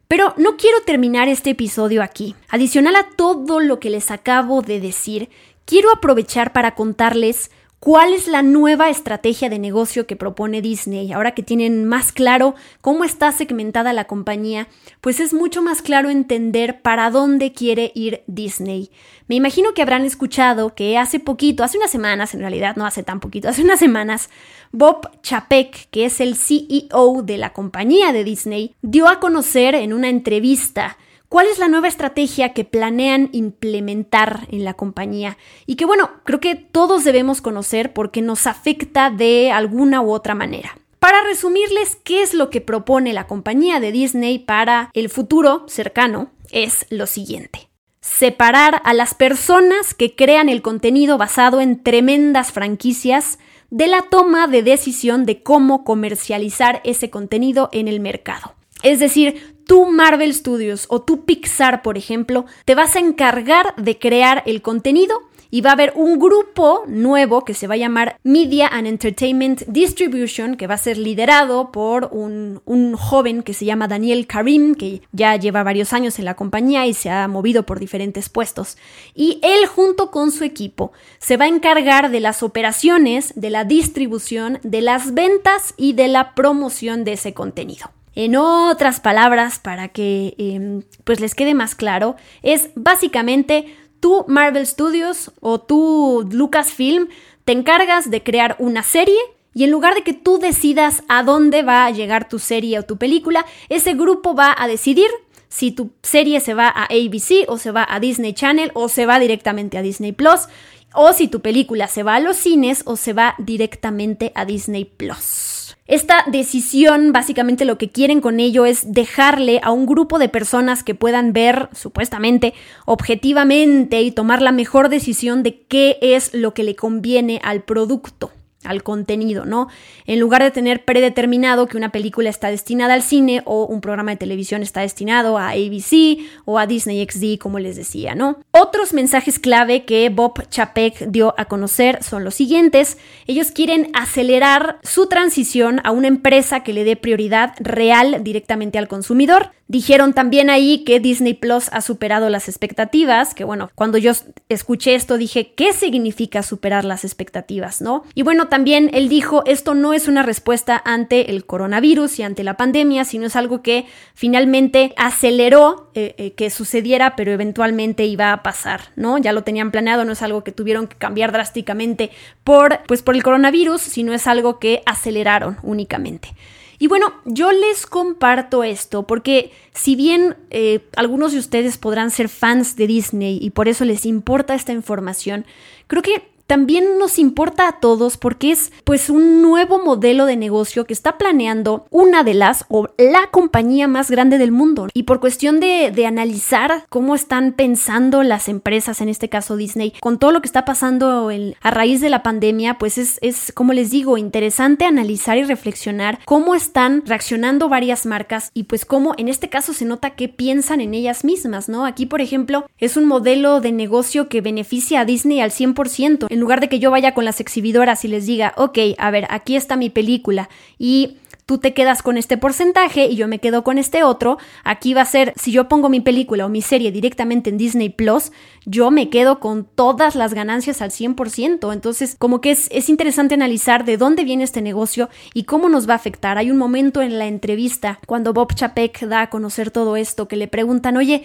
Pero 0.07 0.35
no 0.37 0.59
quiero 0.59 0.83
terminar 0.83 1.29
este 1.29 1.49
episodio 1.49 2.03
aquí. 2.03 2.35
Adicional 2.51 2.97
a 2.97 3.09
todo 3.17 3.59
lo 3.59 3.81
que 3.81 3.89
les 3.89 4.11
acabo 4.11 4.61
de 4.61 4.81
decir, 4.81 5.31
quiero 5.65 5.91
aprovechar 5.91 6.53
para 6.53 6.75
contarles 6.75 7.51
¿Cuál 7.85 8.15
es 8.15 8.29
la 8.29 8.41
nueva 8.41 8.89
estrategia 8.89 9.51
de 9.51 9.59
negocio 9.59 10.07
que 10.07 10.17
propone 10.17 10.63
Disney? 10.63 11.13
Ahora 11.13 11.35
que 11.35 11.43
tienen 11.43 11.85
más 11.85 12.13
claro 12.13 12.55
cómo 12.81 13.05
está 13.05 13.31
segmentada 13.31 13.93
la 13.93 14.07
compañía, 14.07 14.69
pues 15.03 15.21
es 15.21 15.35
mucho 15.35 15.61
más 15.61 15.83
claro 15.83 16.09
entender 16.09 16.81
para 16.81 17.11
dónde 17.11 17.53
quiere 17.53 17.93
ir 17.95 18.23
Disney. 18.27 18.91
Me 19.29 19.35
imagino 19.35 19.75
que 19.75 19.83
habrán 19.83 20.07
escuchado 20.07 20.75
que 20.75 20.97
hace 20.97 21.21
poquito, 21.21 21.63
hace 21.63 21.77
unas 21.77 21.91
semanas, 21.91 22.33
en 22.33 22.41
realidad 22.41 22.75
no 22.77 22.87
hace 22.87 23.03
tan 23.03 23.21
poquito, 23.21 23.51
hace 23.51 23.63
unas 23.63 23.81
semanas, 23.81 24.31
Bob 24.73 25.21
Chapek, 25.21 25.91
que 25.91 26.07
es 26.07 26.23
el 26.23 26.37
CEO 26.37 27.21
de 27.23 27.37
la 27.37 27.53
compañía 27.53 28.15
de 28.15 28.25
Disney, 28.25 28.75
dio 28.81 29.09
a 29.09 29.21
conocer 29.21 29.75
en 29.75 29.93
una 29.93 30.09
entrevista 30.09 30.97
cuál 31.29 31.47
es 31.47 31.59
la 31.59 31.69
nueva 31.69 31.89
estrategia 31.89 32.53
que 32.53 32.65
planean 32.65 33.29
implementar 33.33 34.47
en 34.51 34.65
la 34.65 34.75
compañía 34.75 35.37
y 35.67 35.77
que 35.77 35.85
bueno, 35.85 36.11
creo 36.25 36.41
que 36.41 36.55
todos 36.55 37.05
debemos 37.05 37.41
conocer 37.41 37.93
porque 37.93 38.23
nos 38.23 38.47
afecta 38.47 39.11
de 39.11 39.51
alguna 39.51 40.01
u 40.01 40.11
otra 40.11 40.35
manera. 40.35 40.79
Para 40.99 41.23
resumirles 41.23 41.97
qué 42.03 42.23
es 42.23 42.33
lo 42.33 42.49
que 42.49 42.63
propone 42.63 43.13
la 43.13 43.27
compañía 43.27 43.79
de 43.79 43.93
Disney 43.93 44.39
para 44.39 44.91
el 44.95 45.11
futuro 45.11 45.65
cercano, 45.69 46.31
es 46.51 46.87
lo 46.89 47.07
siguiente. 47.07 47.69
Separar 48.01 48.81
a 48.85 48.95
las 48.95 49.15
personas 49.15 49.93
que 49.93 50.15
crean 50.15 50.49
el 50.49 50.63
contenido 50.63 51.19
basado 51.19 51.61
en 51.61 51.83
tremendas 51.83 52.53
franquicias 52.53 53.39
de 53.71 53.87
la 53.87 54.03
toma 54.03 54.47
de 54.47 54.63
decisión 54.63 55.27
de 55.27 55.43
cómo 55.43 55.85
comercializar 55.85 56.81
ese 56.85 57.11
contenido 57.11 57.69
en 57.73 57.89
el 57.89 58.01
mercado. 58.01 58.55
Es 58.83 58.99
decir, 58.99 59.54
tú 59.67 59.87
Marvel 59.87 60.35
Studios 60.35 60.87
o 60.89 61.03
tú 61.03 61.25
Pixar, 61.25 61.83
por 61.83 61.99
ejemplo, 61.99 62.47
te 62.65 62.75
vas 62.75 62.97
a 62.97 63.01
encargar 63.01 63.75
de 63.77 63.99
crear 63.99 64.43
el 64.47 64.63
contenido 64.63 65.23
y 65.55 65.61
va 65.61 65.71
a 65.71 65.75
haber 65.75 65.93
un 65.95 66.19
grupo 66.19 66.83
nuevo 66.89 67.45
que 67.45 67.55
se 67.55 67.69
va 67.69 67.75
a 67.75 67.77
llamar 67.77 68.19
Media 68.25 68.67
and 68.67 68.89
Entertainment 68.89 69.63
Distribution, 69.69 70.57
que 70.57 70.67
va 70.67 70.75
a 70.75 70.79
ser 70.79 70.99
liderado 70.99 71.71
por 71.71 72.09
un, 72.11 72.61
un, 72.65 72.97
joven 72.97 73.45
que 73.45 73.55
se 73.55 73.65
llama 73.65 73.87
Daniel 73.87 74.27
Karim, 74.27 74.75
que 74.75 75.03
ya 75.13 75.37
lleva 75.37 75.63
varios 75.63 75.93
años 75.93 76.19
en 76.19 76.25
la 76.25 76.35
compañía 76.35 76.89
y 76.89 76.93
se 76.93 77.09
ha 77.09 77.29
movido 77.29 77.67
por 77.67 77.79
diferentes 77.79 78.29
puestos. 78.29 78.77
Y 79.15 79.39
él 79.45 79.67
junto 79.67 80.11
con 80.11 80.33
su 80.33 80.43
equipo 80.43 80.91
se 81.19 81.37
va 81.37 81.45
a 81.45 81.49
encargar 81.49 82.11
de 82.11 82.19
las 82.19 82.43
operaciones, 82.43 83.33
de 83.37 83.51
la 83.51 83.63
distribución, 83.63 84.59
de 84.65 84.83
las 84.83 85.15
ventas 85.15 85.75
y 85.77 85.93
de 85.93 86.09
la 86.09 86.35
promoción 86.35 87.05
de 87.05 87.13
ese 87.13 87.33
contenido. 87.33 87.93
En 88.15 88.37
otras 88.37 89.01
palabras, 89.01 89.59
para 89.59 89.89
que 89.89 90.35
em, 90.39 90.83
pues 91.05 91.21
les 91.21 91.35
quede 91.35 91.55
más 91.55 91.75
claro, 91.75 92.17
es 92.43 92.71
básicamente 92.75 93.75
tú 94.01 94.25
Marvel 94.29 94.67
Studios 94.67 95.33
o 95.41 95.61
tú 95.61 96.29
Lucasfilm 96.31 97.09
te 97.45 97.53
encargas 97.53 98.11
de 98.11 98.23
crear 98.23 98.57
una 98.59 98.83
serie 98.83 99.19
y 99.55 99.65
en 99.65 99.71
lugar 99.71 99.95
de 99.95 100.03
que 100.03 100.13
tú 100.13 100.39
decidas 100.39 101.03
a 101.09 101.23
dónde 101.23 101.63
va 101.63 101.87
a 101.87 101.91
llegar 101.91 102.29
tu 102.29 102.39
serie 102.39 102.79
o 102.79 102.83
tu 102.83 102.99
película, 102.99 103.47
ese 103.69 103.95
grupo 103.95 104.35
va 104.35 104.55
a 104.57 104.67
decidir 104.67 105.09
si 105.49 105.71
tu 105.71 105.93
serie 106.03 106.41
se 106.41 106.55
va 106.55 106.69
a 106.69 106.85
ABC 106.85 107.49
o 107.49 107.59
se 107.59 107.71
va 107.71 107.87
a 107.89 108.01
Disney 108.01 108.33
Channel 108.33 108.73
o 108.75 108.89
se 108.89 109.07
va 109.07 109.21
directamente 109.21 109.79
a 109.79 109.83
Disney 109.83 110.13
Plus 110.13 110.49
o 110.95 111.13
si 111.13 111.29
tu 111.29 111.41
película 111.41 111.89
se 111.89 112.03
va 112.03 112.17
a 112.17 112.21
los 112.21 112.37
cines 112.37 112.83
o 112.87 112.97
se 112.97 113.13
va 113.13 113.35
directamente 113.39 114.33
a 114.35 114.45
Disney 114.45 114.85
Plus. 114.85 115.64
Esta 115.87 116.25
decisión, 116.27 117.13
básicamente 117.13 117.67
lo 117.67 117.77
que 117.77 117.91
quieren 117.91 118.23
con 118.23 118.41
ello 118.41 118.65
es 118.65 118.93
dejarle 118.93 119.61
a 119.63 119.71
un 119.71 119.85
grupo 119.85 120.19
de 120.19 120.31
personas 120.31 120.83
que 120.83 120.95
puedan 120.95 121.35
ver, 121.35 121.69
supuestamente, 121.73 122.55
objetivamente 122.87 124.01
y 124.01 124.11
tomar 124.11 124.41
la 124.41 124.53
mejor 124.53 124.89
decisión 124.89 125.43
de 125.43 125.61
qué 125.67 125.99
es 126.01 126.33
lo 126.33 126.55
que 126.55 126.63
le 126.63 126.75
conviene 126.75 127.39
al 127.45 127.65
producto 127.65 128.31
al 128.65 128.83
contenido, 128.83 129.45
¿no? 129.45 129.69
En 130.07 130.21
lugar 130.21 130.43
de 130.43 130.51
tener 130.51 130.85
predeterminado 130.85 131.67
que 131.67 131.77
una 131.77 131.93
película 131.93 132.31
está 132.31 132.51
destinada 132.51 132.95
al 132.95 133.03
cine 133.03 133.43
o 133.45 133.67
un 133.67 133.81
programa 133.81 134.13
de 134.13 134.17
televisión 134.17 134.63
está 134.63 134.81
destinado 134.81 135.39
a 135.39 135.51
ABC 135.51 136.19
o 136.45 136.59
a 136.59 136.67
Disney 136.67 137.07
XD, 137.07 137.39
como 137.39 137.59
les 137.59 137.77
decía, 137.77 138.15
¿no? 138.15 138.39
Otros 138.51 138.93
mensajes 138.93 139.39
clave 139.39 139.85
que 139.85 140.09
Bob 140.09 140.49
Chapek 140.49 141.07
dio 141.11 141.35
a 141.39 141.45
conocer 141.47 142.03
son 142.03 142.25
los 142.25 142.35
siguientes. 142.35 142.99
Ellos 143.27 143.51
quieren 143.51 143.91
acelerar 143.95 144.79
su 144.83 145.07
transición 145.07 145.81
a 145.85 145.91
una 145.91 146.09
empresa 146.09 146.63
que 146.63 146.73
le 146.73 146.85
dé 146.85 146.97
prioridad 146.97 147.55
real 147.59 148.23
directamente 148.23 148.79
al 148.79 148.89
consumidor. 148.89 149.51
Dijeron 149.67 150.13
también 150.13 150.51
ahí 150.51 150.85
que 150.85 151.01
Disney 151.01 151.33
Plus 151.33 151.71
ha 151.73 151.81
superado 151.81 152.29
las 152.29 152.49
expectativas, 152.49 153.35
que 153.35 153.45
bueno, 153.45 153.71
cuando 153.75 153.97
yo 153.97 154.13
escuché 154.51 154.95
esto 154.95 155.17
dije, 155.17 155.55
¿qué 155.55 155.73
significa 155.73 156.43
superar 156.43 156.85
las 156.85 157.03
expectativas, 157.03 157.81
no? 157.81 158.05
Y 158.15 158.23
bueno, 158.23 158.49
también 158.49 158.91
él 158.93 159.09
dijo, 159.09 159.43
esto 159.47 159.75
no 159.75 159.95
es 159.95 160.07
una 160.07 160.23
respuesta 160.23 160.83
ante 160.85 161.31
el 161.31 161.47
coronavirus 161.47 162.19
y 162.19 162.25
ante 162.25 162.45
la 162.45 162.59
pandemia, 162.59 163.07
sino 163.07 163.27
es 163.27 163.37
algo 163.37 163.63
que 163.63 163.87
finalmente 164.13 164.93
aceleró 164.99 165.91
eh, 165.95 166.15
eh, 166.19 166.33
que 166.33 166.51
sucediera, 166.51 167.17
pero 167.17 167.33
eventualmente 167.33 168.05
iba 168.05 168.33
a 168.33 168.43
pasar, 168.43 168.93
¿no? 168.97 169.17
Ya 169.17 169.33
lo 169.33 169.45
tenían 169.45 169.71
planeado, 169.71 170.05
no 170.05 170.13
es 170.13 170.21
algo 170.21 170.45
que 170.45 170.53
tuvieron 170.53 170.89
que 170.89 170.97
cambiar 170.97 171.33
drásticamente 171.33 172.11
por, 172.45 172.81
pues, 172.87 173.03
por 173.03 173.15
el 173.15 173.23
coronavirus, 173.23 173.81
sino 173.81 174.13
es 174.13 174.27
algo 174.27 174.59
que 174.59 174.83
aceleraron 174.85 175.57
únicamente. 175.63 176.35
Y 176.79 176.87
bueno, 176.89 177.13
yo 177.25 177.53
les 177.53 177.87
comparto 177.87 178.65
esto 178.65 179.07
porque 179.07 179.53
si 179.73 179.97
bien 179.97 180.37
eh, 180.51 180.81
algunos 180.97 181.33
de 181.33 181.39
ustedes 181.39 181.79
podrán 181.79 182.11
ser 182.11 182.29
fans 182.29 182.77
de 182.77 182.87
Disney 182.87 183.39
y 183.41 183.51
por 183.51 183.69
eso 183.69 183.85
les 183.85 184.07
importa 184.07 184.55
esta 184.55 184.73
información, 184.73 185.47
creo 185.87 186.03
que 186.03 186.34
también 186.47 186.99
nos 186.99 187.19
importa 187.19 187.69
a 187.69 187.81
todos 187.81 188.17
porque 188.17 188.53
es 188.53 188.73
pues 188.85 189.11
un 189.11 189.43
nuevo 189.43 189.83
modelo 189.83 190.27
de 190.27 190.37
negocio 190.37 190.85
que 190.85 190.93
está 190.93 191.19
planeando 191.19 191.87
una 191.91 192.23
de 192.23 192.35
las 192.35 192.67
o 192.69 192.89
la 192.99 193.31
compañía 193.31 193.89
más 193.89 194.11
grande 194.11 194.39
del 194.39 194.53
mundo. 194.53 194.89
Y 194.93 195.05
por 195.05 195.21
cuestión 195.21 195.61
de, 195.61 196.05
analizar 196.05 196.85
cómo 196.91 197.15
están 197.15 197.53
pensando 197.53 198.23
las 198.23 198.49
empresas, 198.49 199.01
en 199.01 199.09
este 199.09 199.31
caso 199.31 199.57
Disney, 199.57 199.95
con 200.01 200.19
todo 200.19 200.33
lo 200.33 200.43
que 200.43 200.47
está 200.47 200.67
pasando 200.67 201.31
a 201.63 201.71
raíz 201.71 202.03
de 202.03 202.11
la 202.11 202.23
pandemia, 202.23 202.79
pues 202.79 202.99
es, 202.99 203.19
es, 203.23 203.53
como 203.53 203.73
les 203.73 203.91
digo, 203.91 204.19
interesante 204.19 204.85
analizar 204.85 205.39
y 205.39 205.45
reflexionar 205.45 206.19
cómo 206.27 206.55
están 206.55 207.05
reaccionando 207.07 207.71
varias 207.71 208.05
marcas 208.05 208.51
y 208.53 208.65
pues 208.65 208.85
cómo 208.85 209.15
en 209.17 209.29
este 209.29 209.49
caso 209.49 209.73
se 209.73 209.87
nota 209.87 210.11
que 210.11 210.29
piensan 210.29 210.83
en 210.83 210.93
ellas 210.93 211.25
mismas, 211.25 211.71
¿no? 211.71 211.87
Aquí, 211.87 212.05
por 212.05 212.21
ejemplo, 212.21 212.67
es 212.79 212.99
un 212.99 213.07
modelo 213.07 213.63
de 213.63 213.73
negocio 213.73 214.29
que 214.29 214.43
beneficia 214.43 215.01
a 215.01 215.05
Disney 215.07 215.41
al 215.41 215.51
100% 215.51 216.34
en 216.35 216.41
lugar 216.41 216.61
de 216.61 216.69
que 216.69 216.81
yo 216.81 216.91
vaya 216.91 217.15
con 217.15 217.25
las 217.25 217.39
exhibidoras 217.39 218.05
y 218.05 218.09
les 218.09 218.27
diga, 218.27 218.55
ok, 218.57 218.79
a 218.99 219.11
ver, 219.13 219.27
aquí 219.31 219.55
está 219.55 219.77
mi 219.77 219.89
película 219.89 220.49
y 220.79 221.19
tú 221.47 221.59
te 221.59 221.75
quedas 221.75 222.03
con 222.03 222.17
este 222.17 222.37
porcentaje 222.37 223.07
y 223.07 223.15
yo 223.15 223.29
me 223.29 223.39
quedo 223.39 223.63
con 223.63 223.79
este 223.79 224.03
otro, 224.03 224.39
aquí 224.65 224.95
va 224.95 225.03
a 225.03 225.07
ser, 225.07 225.33
si 225.37 225.53
yo 225.53 225.69
pongo 225.69 225.89
mi 225.89 226.01
película 226.01 226.45
o 226.45 226.49
mi 226.49 226.61
serie 226.61 226.91
directamente 226.91 227.51
en 227.51 227.59
Disney 227.59 227.89
Plus, 227.89 228.33
yo 228.65 228.91
me 228.91 229.11
quedo 229.11 229.39
con 229.39 229.65
todas 229.65 230.17
las 230.17 230.35
ganancias 230.35 230.83
al 230.83 230.91
100%. 230.91 231.73
Entonces, 231.73 232.17
como 232.19 232.41
que 232.41 232.51
es, 232.51 232.69
es 232.73 232.89
interesante 232.89 233.35
analizar 233.35 233.85
de 233.85 233.97
dónde 233.97 234.25
viene 234.25 234.43
este 234.43 234.61
negocio 234.61 235.09
y 235.35 235.45
cómo 235.45 235.69
nos 235.69 235.89
va 235.89 235.93
a 235.93 235.97
afectar. 235.97 236.37
Hay 236.37 236.51
un 236.51 236.59
momento 236.59 237.01
en 237.01 237.17
la 237.19 237.27
entrevista 237.27 238.01
cuando 238.07 238.33
Bob 238.33 238.55
Chapek 238.55 239.07
da 239.07 239.23
a 239.23 239.31
conocer 239.31 239.71
todo 239.71 239.97
esto 239.97 240.27
que 240.27 240.37
le 240.37 240.49
preguntan, 240.49 240.97
oye, 240.97 241.25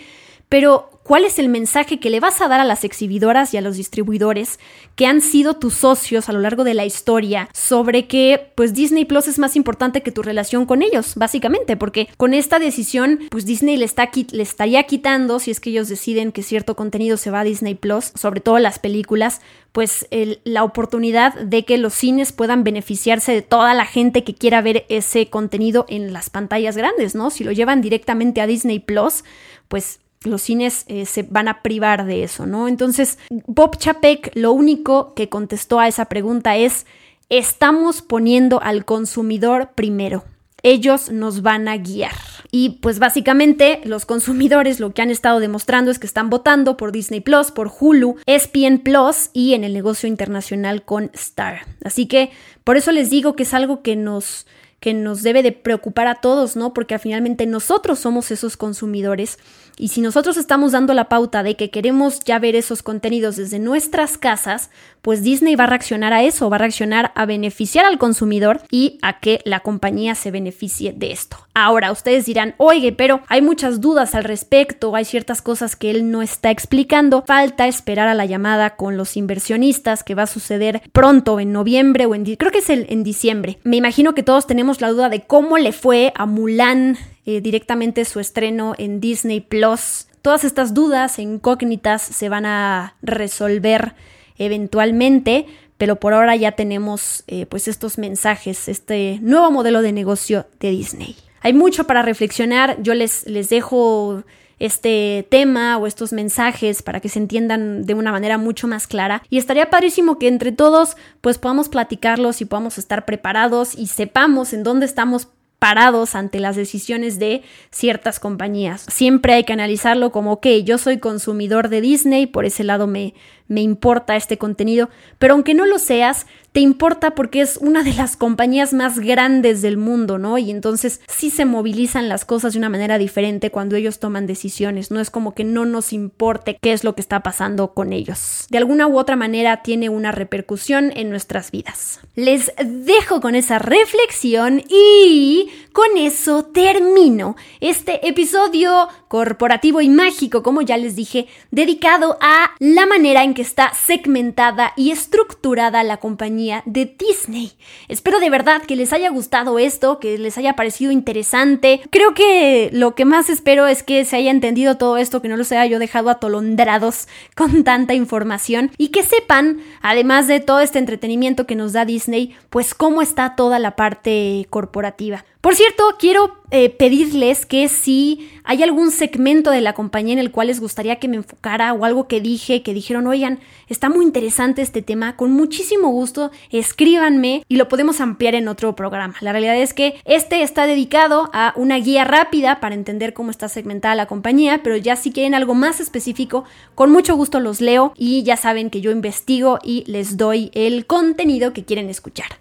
pero 0.50 0.99
cuál 1.10 1.26
es 1.26 1.40
el 1.40 1.50
mensaje 1.50 2.00
que 2.00 2.12
le 2.12 2.20
vas 2.20 2.40
a 2.40 2.48
dar 2.48 2.60
a 2.60 2.64
las 2.64 2.84
exhibidoras 2.84 3.52
y 3.56 3.58
a 3.58 3.62
los 3.62 3.78
distribuidores 3.78 4.60
que 4.96 5.08
han 5.08 5.22
sido 5.22 5.56
tus 5.56 5.74
socios 5.74 6.30
a 6.30 6.34
lo 6.34 6.40
largo 6.40 6.64
de 6.64 6.76
la 6.76 6.86
historia 6.86 7.50
sobre 7.52 8.06
que 8.06 8.52
pues 8.54 8.76
Disney 8.76 9.06
Plus 9.06 9.28
es 9.28 9.40
más 9.40 9.56
importante 9.56 10.04
que 10.04 10.12
tu 10.12 10.22
relación 10.22 10.68
con 10.68 10.84
ellos, 10.84 11.16
básicamente, 11.16 11.76
porque 11.78 12.10
con 12.18 12.36
esta 12.36 12.60
decisión 12.60 13.22
pues 13.32 13.48
Disney 13.48 13.76
le, 13.78 13.86
está, 13.86 14.12
le 14.32 14.44
estaría 14.44 14.84
quitando, 14.84 15.40
si 15.40 15.50
es 15.50 15.60
que 15.60 15.72
ellos 15.72 15.90
deciden 15.90 16.32
que 16.32 16.44
cierto 16.44 16.76
contenido 16.76 17.18
se 17.18 17.32
va 17.32 17.40
a 17.40 17.44
Disney 17.44 17.74
Plus, 17.74 18.12
sobre 18.14 18.40
todo 18.40 18.60
las 18.60 18.78
películas, 18.78 19.42
pues 19.72 20.08
la 20.44 20.64
oportunidad 20.64 21.34
de 21.34 21.66
que 21.66 21.80
los 21.80 21.96
cines 21.96 22.34
puedan 22.34 22.64
beneficiarse 22.64 23.32
de 23.32 23.42
toda 23.42 23.74
la 23.74 23.86
gente 23.86 24.24
que 24.24 24.36
quiera 24.36 24.62
ver 24.62 24.86
ese 24.90 25.28
contenido 25.28 25.88
en 25.90 26.14
las 26.14 26.30
pantallas 26.30 26.78
grandes, 26.78 27.16
¿no? 27.16 27.32
Si 27.32 27.44
lo 27.44 27.52
llevan 27.52 27.82
directamente 27.82 28.42
a 28.42 28.46
Disney 28.46 28.78
Plus, 28.78 29.24
pues 29.70 30.02
los 30.24 30.42
cines 30.42 30.84
eh, 30.88 31.06
se 31.06 31.24
van 31.24 31.48
a 31.48 31.62
privar 31.62 32.06
de 32.06 32.24
eso, 32.24 32.46
¿no? 32.46 32.68
Entonces, 32.68 33.18
Bob 33.48 33.78
Chapek 33.78 34.32
lo 34.36 34.52
único 34.52 35.14
que 35.14 35.30
contestó 35.30 35.80
a 35.80 35.88
esa 35.88 36.06
pregunta 36.06 36.58
es, 36.58 36.86
estamos 37.30 38.02
poniendo 38.02 38.62
al 38.62 38.86
consumidor 38.86 39.72
primero. 39.76 40.26
Ellos 40.62 41.10
nos 41.10 41.42
van 41.42 41.70
a 41.70 41.78
guiar. 41.78 42.12
Y 42.52 42.80
pues 42.82 43.00
básicamente 43.00 43.80
los 43.86 44.06
consumidores 44.06 44.80
lo 44.80 44.94
que 44.94 45.02
han 45.02 45.12
estado 45.12 45.40
demostrando 45.40 45.92
es 45.92 46.00
que 46.00 46.08
están 46.08 46.30
votando 46.30 46.76
por 46.76 46.92
Disney 46.92 47.22
Plus, 47.22 47.52
por 47.52 47.72
Hulu, 47.80 48.18
ESPN 48.26 48.80
Plus 48.80 49.30
y 49.32 49.54
en 49.54 49.64
el 49.64 49.74
negocio 49.74 50.10
internacional 50.10 50.84
con 50.84 51.12
Star. 51.14 51.62
Así 51.84 52.08
que 52.08 52.32
por 52.66 52.76
eso 52.76 52.92
les 52.92 53.10
digo 53.10 53.36
que 53.36 53.44
es 53.44 53.54
algo 53.54 53.82
que 53.84 53.96
nos 53.96 54.48
que 54.80 54.94
nos 54.94 55.24
debe 55.24 55.44
de 55.44 55.52
preocupar 55.52 56.08
a 56.08 56.16
todos, 56.16 56.56
¿no? 56.56 56.74
Porque 56.74 56.98
finalmente 57.00 57.46
nosotros 57.46 58.00
somos 58.00 58.32
esos 58.32 58.58
consumidores 58.58 59.38
y 59.80 59.88
si 59.88 60.02
nosotros 60.02 60.36
estamos 60.36 60.74
dando 60.74 60.94
la 60.94 61.08
pauta 61.08 61.42
de 61.42 61.56
que 61.56 61.70
queremos 61.70 62.20
ya 62.20 62.38
ver 62.38 62.58
esos 62.58 62.84
contenidos 62.84 63.38
desde 63.38 63.60
nuestras 63.60 64.18
casas, 64.18 64.70
pues 65.02 65.24
Disney 65.24 65.56
va 65.56 65.64
a 65.64 65.68
reaccionar 65.68 66.12
a 66.12 66.22
eso, 66.22 66.50
va 66.50 66.58
a 66.58 66.60
reaccionar 66.60 67.14
a 67.16 67.26
beneficiar 67.26 67.86
al 67.86 67.98
consumidor 67.98 68.62
y 68.70 69.00
a 69.02 69.22
que 69.22 69.40
la 69.46 69.62
compañía 69.62 70.16
se 70.16 70.32
beneficie 70.32 70.92
de 70.92 71.14
esto. 71.14 71.38
Ahora, 71.54 71.94
ustedes 71.94 72.26
dirán, 72.26 72.56
oye, 72.58 72.92
pero 72.92 73.22
hay 73.28 73.42
muchas 73.42 73.80
dudas 73.80 74.16
al 74.16 74.26
respecto, 74.26 74.96
hay 74.96 75.06
ciertas 75.06 75.42
cosas 75.42 75.78
que 75.78 75.92
él 75.92 76.12
no 76.12 76.22
está 76.22 76.52
explicando, 76.52 77.24
falta 77.26 77.66
esperar 77.66 78.10
a 78.10 78.14
la 78.14 78.26
llamada 78.26 78.76
con 78.76 78.98
los 78.98 79.16
inversionistas 79.16 80.04
que 80.04 80.16
va 80.16 80.24
a 80.24 80.28
suceder 80.28 80.82
pronto, 80.92 81.40
en 81.40 81.54
noviembre 81.54 82.06
o 82.06 82.16
en... 82.16 82.26
Creo 82.36 82.52
que 82.52 82.60
es 82.60 82.70
el, 82.70 82.86
en 82.90 83.04
diciembre. 83.04 83.60
Me 83.64 83.78
imagino 83.78 84.14
que 84.14 84.24
todos 84.24 84.46
tenemos 84.46 84.69
la 84.80 84.90
duda 84.90 85.10
de 85.10 85.22
cómo 85.22 85.58
le 85.58 85.72
fue 85.72 86.14
a 86.16 86.26
Mulan 86.26 86.98
eh, 87.26 87.42
directamente 87.42 88.06
su 88.06 88.20
estreno 88.20 88.76
en 88.78 89.00
Disney 89.02 89.42
Plus. 89.42 90.08
Todas 90.22 90.44
estas 90.44 90.74
dudas 90.74 91.18
e 91.18 91.24
incógnitas 91.24 92.02
se 92.02 92.30
van 92.30 92.46
a 92.46 92.96
resolver 93.02 93.96
eventualmente, 94.38 95.48
pero 95.78 95.98
por 95.98 96.14
ahora 96.14 96.36
ya 96.36 96.52
tenemos 96.54 97.24
eh, 97.28 97.46
pues 97.48 97.68
estos 97.68 97.98
mensajes, 97.98 98.68
este 98.68 99.20
nuevo 99.22 99.52
modelo 99.52 99.82
de 99.82 99.92
negocio 99.92 100.46
de 100.60 100.70
Disney. 100.72 101.16
Hay 101.42 101.54
mucho 101.54 101.86
para 101.86 102.02
reflexionar, 102.02 102.82
yo 102.82 102.94
les, 102.94 103.26
les 103.26 103.50
dejo 103.50 104.24
este 104.60 105.26
tema 105.30 105.78
o 105.78 105.88
estos 105.88 106.14
mensajes 106.14 106.82
para 106.82 107.00
que 107.00 107.10
se 107.10 107.20
entiendan 107.20 107.84
de 107.84 107.94
una 107.94 108.12
manera 108.12 108.38
mucho 108.38 108.68
más 108.68 108.88
clara 108.88 109.24
y 109.30 109.38
estaría 109.38 109.70
padrísimo 109.70 110.20
que 110.20 110.28
entre 110.28 110.52
todos 110.52 110.98
pues 111.22 111.38
podamos 111.38 111.70
platicarlos 111.70 112.42
y 112.42 112.46
podamos 112.46 112.78
estar 112.78 113.06
preparados 113.06 113.76
y 113.76 113.88
sepamos 113.88 114.54
en 114.54 114.64
dónde 114.64 114.86
estamos 114.86 115.30
parados 115.60 116.16
ante 116.16 116.40
las 116.40 116.56
decisiones 116.56 117.20
de 117.20 117.44
ciertas 117.70 118.20
compañías. 118.20 118.86
Siempre 118.88 119.34
hay 119.34 119.44
que 119.44 119.54
analizarlo 119.54 120.12
como, 120.12 120.40
que 120.40 120.64
yo 120.64 120.78
soy 120.78 121.00
consumidor 121.00 121.68
de 121.68 121.82
Disney, 121.82 122.28
por 122.28 122.46
ese 122.46 122.64
lado 122.64 122.88
me, 122.88 123.14
me 123.50 123.62
importa 123.62 124.16
este 124.16 124.38
contenido, 124.38 124.90
pero 125.18 125.34
aunque 125.34 125.54
no 125.54 125.66
lo 125.66 125.78
seas, 125.80 126.26
te 126.52 126.62
importa 126.62 127.12
porque 127.12 127.42
es 127.42 127.58
una 127.58 127.84
de 127.84 127.94
las 127.94 128.16
compañías 128.16 128.74
más 128.74 129.00
grandes 129.00 129.62
del 129.62 129.78
mundo, 129.78 130.18
¿no? 130.18 130.38
Y 130.38 130.50
entonces 130.50 131.02
sí 131.08 131.30
se 131.30 131.46
movilizan 131.46 132.10
las 132.10 132.26
cosas 132.26 132.54
de 132.54 132.60
una 132.60 132.70
manera 132.70 132.98
diferente 132.98 133.52
cuando 133.52 133.76
ellos 133.76 134.00
toman 134.00 134.26
decisiones, 134.26 134.90
no 134.90 135.00
es 135.00 135.12
como 135.12 135.36
que 135.36 135.44
no 135.44 135.66
nos 135.66 135.94
importe 135.94 136.58
qué 136.60 136.74
es 136.74 136.84
lo 136.84 136.96
que 136.96 137.02
está 137.02 137.22
pasando 137.22 137.74
con 137.74 137.94
ellos. 137.94 138.48
De 138.50 138.58
alguna 138.58 138.88
u 138.88 138.98
otra 138.98 139.16
manera 139.16 139.62
tiene 139.62 139.90
una 139.90 140.12
repercusión 140.12 140.92
en 140.96 141.10
nuestras 141.10 141.52
vidas. 141.52 142.00
Les 142.16 142.52
dejo 142.64 143.22
con 143.22 143.36
esa 143.36 143.60
reflexión 143.60 144.64
y 144.70 145.50
con 145.80 145.98
eso 145.98 146.44
termino 146.44 147.38
este 147.62 148.06
episodio 148.06 148.90
corporativo 149.08 149.80
y 149.80 149.88
mágico, 149.88 150.44
como 150.44 150.62
ya 150.62 150.76
les 150.76 150.98
dije, 150.98 151.28
dedicado 151.52 152.18
a 152.20 152.52
la 152.60 152.86
manera 152.86 153.24
en 153.24 153.34
que 153.34 153.42
está 153.42 153.72
segmentada 153.74 154.74
y 154.76 154.92
estructurada 154.92 155.82
la 155.84 155.96
compañía 155.96 156.64
de 156.66 156.84
Disney. 157.00 157.54
Espero 157.88 158.20
de 158.20 158.30
verdad 158.30 158.62
que 158.64 158.76
les 158.76 158.92
haya 158.92 159.10
gustado 159.10 159.58
esto, 159.58 160.00
que 160.00 160.18
les 160.18 160.38
haya 160.38 160.58
parecido 160.58 160.92
interesante. 160.92 161.80
Creo 161.92 162.14
que 162.14 162.70
lo 162.74 162.94
que 162.94 163.06
más 163.06 163.30
espero 163.30 163.66
es 163.66 163.82
que 163.82 164.04
se 164.04 164.18
haya 164.18 164.32
entendido 164.32 164.76
todo 164.76 164.98
esto, 164.98 165.22
que 165.22 165.30
no 165.30 165.38
los 165.38 165.54
haya 165.54 165.66
yo 165.66 165.80
dejado 165.80 166.10
atolondrados 166.10 167.08
con 167.38 167.64
tanta 167.64 167.94
información 167.94 168.72
y 168.78 168.90
que 168.90 169.04
sepan, 169.04 169.62
además 169.82 170.28
de 170.28 170.42
todo 170.42 170.60
este 170.60 170.78
entretenimiento 170.78 171.48
que 171.48 171.56
nos 171.56 171.72
da 171.72 171.86
Disney, 171.86 172.36
pues 172.50 172.74
cómo 172.74 173.02
está 173.02 173.38
toda 173.38 173.60
la 173.60 173.78
parte 173.78 174.46
corporativa. 174.50 175.24
Por 175.42 175.56
cierto, 175.56 175.69
quiero 176.00 176.38
eh, 176.52 176.70
pedirles 176.70 177.46
que 177.46 177.68
si 177.68 178.30
hay 178.44 178.64
algún 178.64 178.92
segmento 178.92 179.52
de 179.52 179.62
la 179.62 179.74
compañía 179.74 180.14
en 180.14 180.20
el 180.20 180.32
cual 180.32 180.48
les 180.48 180.60
gustaría 180.60 180.96
que 180.96 181.08
me 181.08 181.18
enfocara 181.18 181.74
o 181.74 181.86
algo 181.86 182.08
que 182.08 182.22
dije, 182.22 182.64
que 182.64 182.74
dijeron, 182.74 183.06
oigan, 183.06 183.40
está 183.68 183.90
muy 183.90 184.06
interesante 184.06 184.62
este 184.62 184.82
tema, 184.82 185.16
con 185.16 185.32
muchísimo 185.32 185.90
gusto 185.90 186.32
escríbanme 186.50 187.44
y 187.48 187.58
lo 187.58 187.68
podemos 187.68 188.02
ampliar 188.02 188.36
en 188.36 188.48
otro 188.48 188.76
programa. 188.76 189.16
La 189.22 189.32
realidad 189.32 189.58
es 189.58 189.74
que 189.74 190.02
este 190.06 190.42
está 190.42 190.66
dedicado 190.66 191.30
a 191.34 191.54
una 191.56 191.78
guía 191.78 192.06
rápida 192.06 192.60
para 192.60 192.76
entender 192.76 193.14
cómo 193.14 193.30
está 193.30 193.50
segmentada 193.50 193.96
la 193.96 194.08
compañía, 194.08 194.62
pero 194.64 194.78
ya 194.78 194.96
si 194.96 195.12
quieren 195.12 195.36
algo 195.36 195.54
más 195.54 195.80
específico, 195.80 196.46
con 196.74 196.92
mucho 196.92 197.16
gusto 197.16 197.40
los 197.40 197.62
leo 197.62 197.94
y 197.96 198.24
ya 198.24 198.38
saben 198.38 198.70
que 198.70 198.82
yo 198.82 198.92
investigo 198.92 199.60
y 199.64 199.84
les 199.86 200.18
doy 200.18 200.50
el 200.54 200.86
contenido 200.86 201.54
que 201.54 201.66
quieren 201.66 201.90
escuchar. 201.90 202.40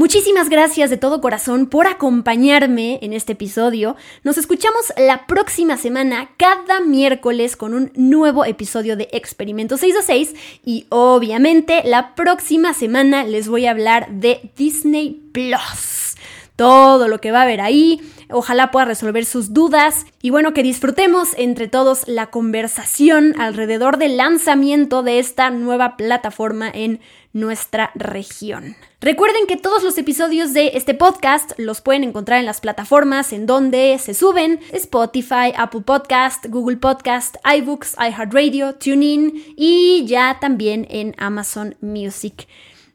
Muchísimas 0.00 0.48
gracias 0.48 0.88
de 0.88 0.96
todo 0.96 1.20
corazón 1.20 1.66
por 1.66 1.86
acompañarme 1.86 2.98
en 3.02 3.12
este 3.12 3.32
episodio. 3.32 3.96
Nos 4.24 4.38
escuchamos 4.38 4.94
la 4.96 5.26
próxima 5.26 5.76
semana, 5.76 6.30
cada 6.38 6.80
miércoles, 6.80 7.54
con 7.54 7.74
un 7.74 7.92
nuevo 7.94 8.46
episodio 8.46 8.96
de 8.96 9.10
Experimento 9.12 9.76
626. 9.76 10.60
Y 10.64 10.86
obviamente 10.88 11.82
la 11.84 12.14
próxima 12.14 12.72
semana 12.72 13.24
les 13.24 13.46
voy 13.46 13.66
a 13.66 13.72
hablar 13.72 14.08
de 14.10 14.50
Disney 14.56 15.20
Plus. 15.34 16.16
Todo 16.56 17.06
lo 17.06 17.20
que 17.20 17.30
va 17.30 17.40
a 17.40 17.42
haber 17.42 17.60
ahí. 17.60 18.00
Ojalá 18.30 18.70
pueda 18.70 18.86
resolver 18.86 19.26
sus 19.26 19.52
dudas. 19.52 20.06
Y 20.22 20.30
bueno, 20.30 20.54
que 20.54 20.62
disfrutemos 20.62 21.30
entre 21.36 21.68
todos 21.68 22.08
la 22.08 22.30
conversación 22.30 23.38
alrededor 23.38 23.98
del 23.98 24.16
lanzamiento 24.16 25.02
de 25.02 25.18
esta 25.18 25.50
nueva 25.50 25.98
plataforma 25.98 26.70
en 26.72 27.00
nuestra 27.32 27.90
región. 27.94 28.76
Recuerden 29.00 29.46
que 29.46 29.56
todos 29.56 29.82
los 29.82 29.96
episodios 29.98 30.52
de 30.52 30.72
este 30.74 30.94
podcast 30.94 31.52
los 31.58 31.80
pueden 31.80 32.04
encontrar 32.04 32.40
en 32.40 32.46
las 32.46 32.60
plataformas 32.60 33.32
en 33.32 33.46
donde 33.46 33.98
se 33.98 34.14
suben 34.14 34.60
Spotify, 34.72 35.52
Apple 35.56 35.82
Podcast, 35.82 36.46
Google 36.48 36.76
Podcast, 36.76 37.36
iBooks, 37.44 37.94
iHeartRadio, 37.98 38.74
TuneIn 38.74 39.54
y 39.56 40.04
ya 40.06 40.38
también 40.40 40.86
en 40.90 41.14
Amazon 41.18 41.76
Music. 41.80 42.46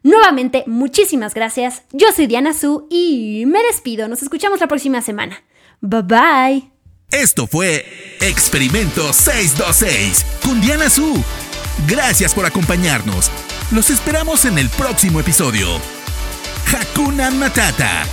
Nuevamente, 0.02 0.62
muchísimas 0.66 1.34
gracias. 1.34 1.82
Yo 1.90 2.06
soy 2.14 2.28
Diana 2.28 2.54
Su 2.54 2.86
y 2.90 3.44
me 3.46 3.60
despido. 3.64 4.06
Nos 4.06 4.22
escuchamos 4.22 4.60
la 4.60 4.68
próxima 4.68 5.02
semana. 5.02 5.42
Bye 5.80 6.02
bye. 6.02 6.70
Esto 7.10 7.46
fue 7.46 7.84
Experimento 8.20 9.12
626 9.12 10.24
con 10.44 10.60
Diana 10.60 10.90
Su. 10.90 11.20
Gracias 11.88 12.34
por 12.34 12.46
acompañarnos. 12.46 13.30
Los 13.72 13.90
esperamos 13.90 14.44
en 14.44 14.58
el 14.58 14.70
próximo 14.70 15.18
episodio. 15.18 15.66
Hakuna 16.72 17.30
Matata 17.32 18.04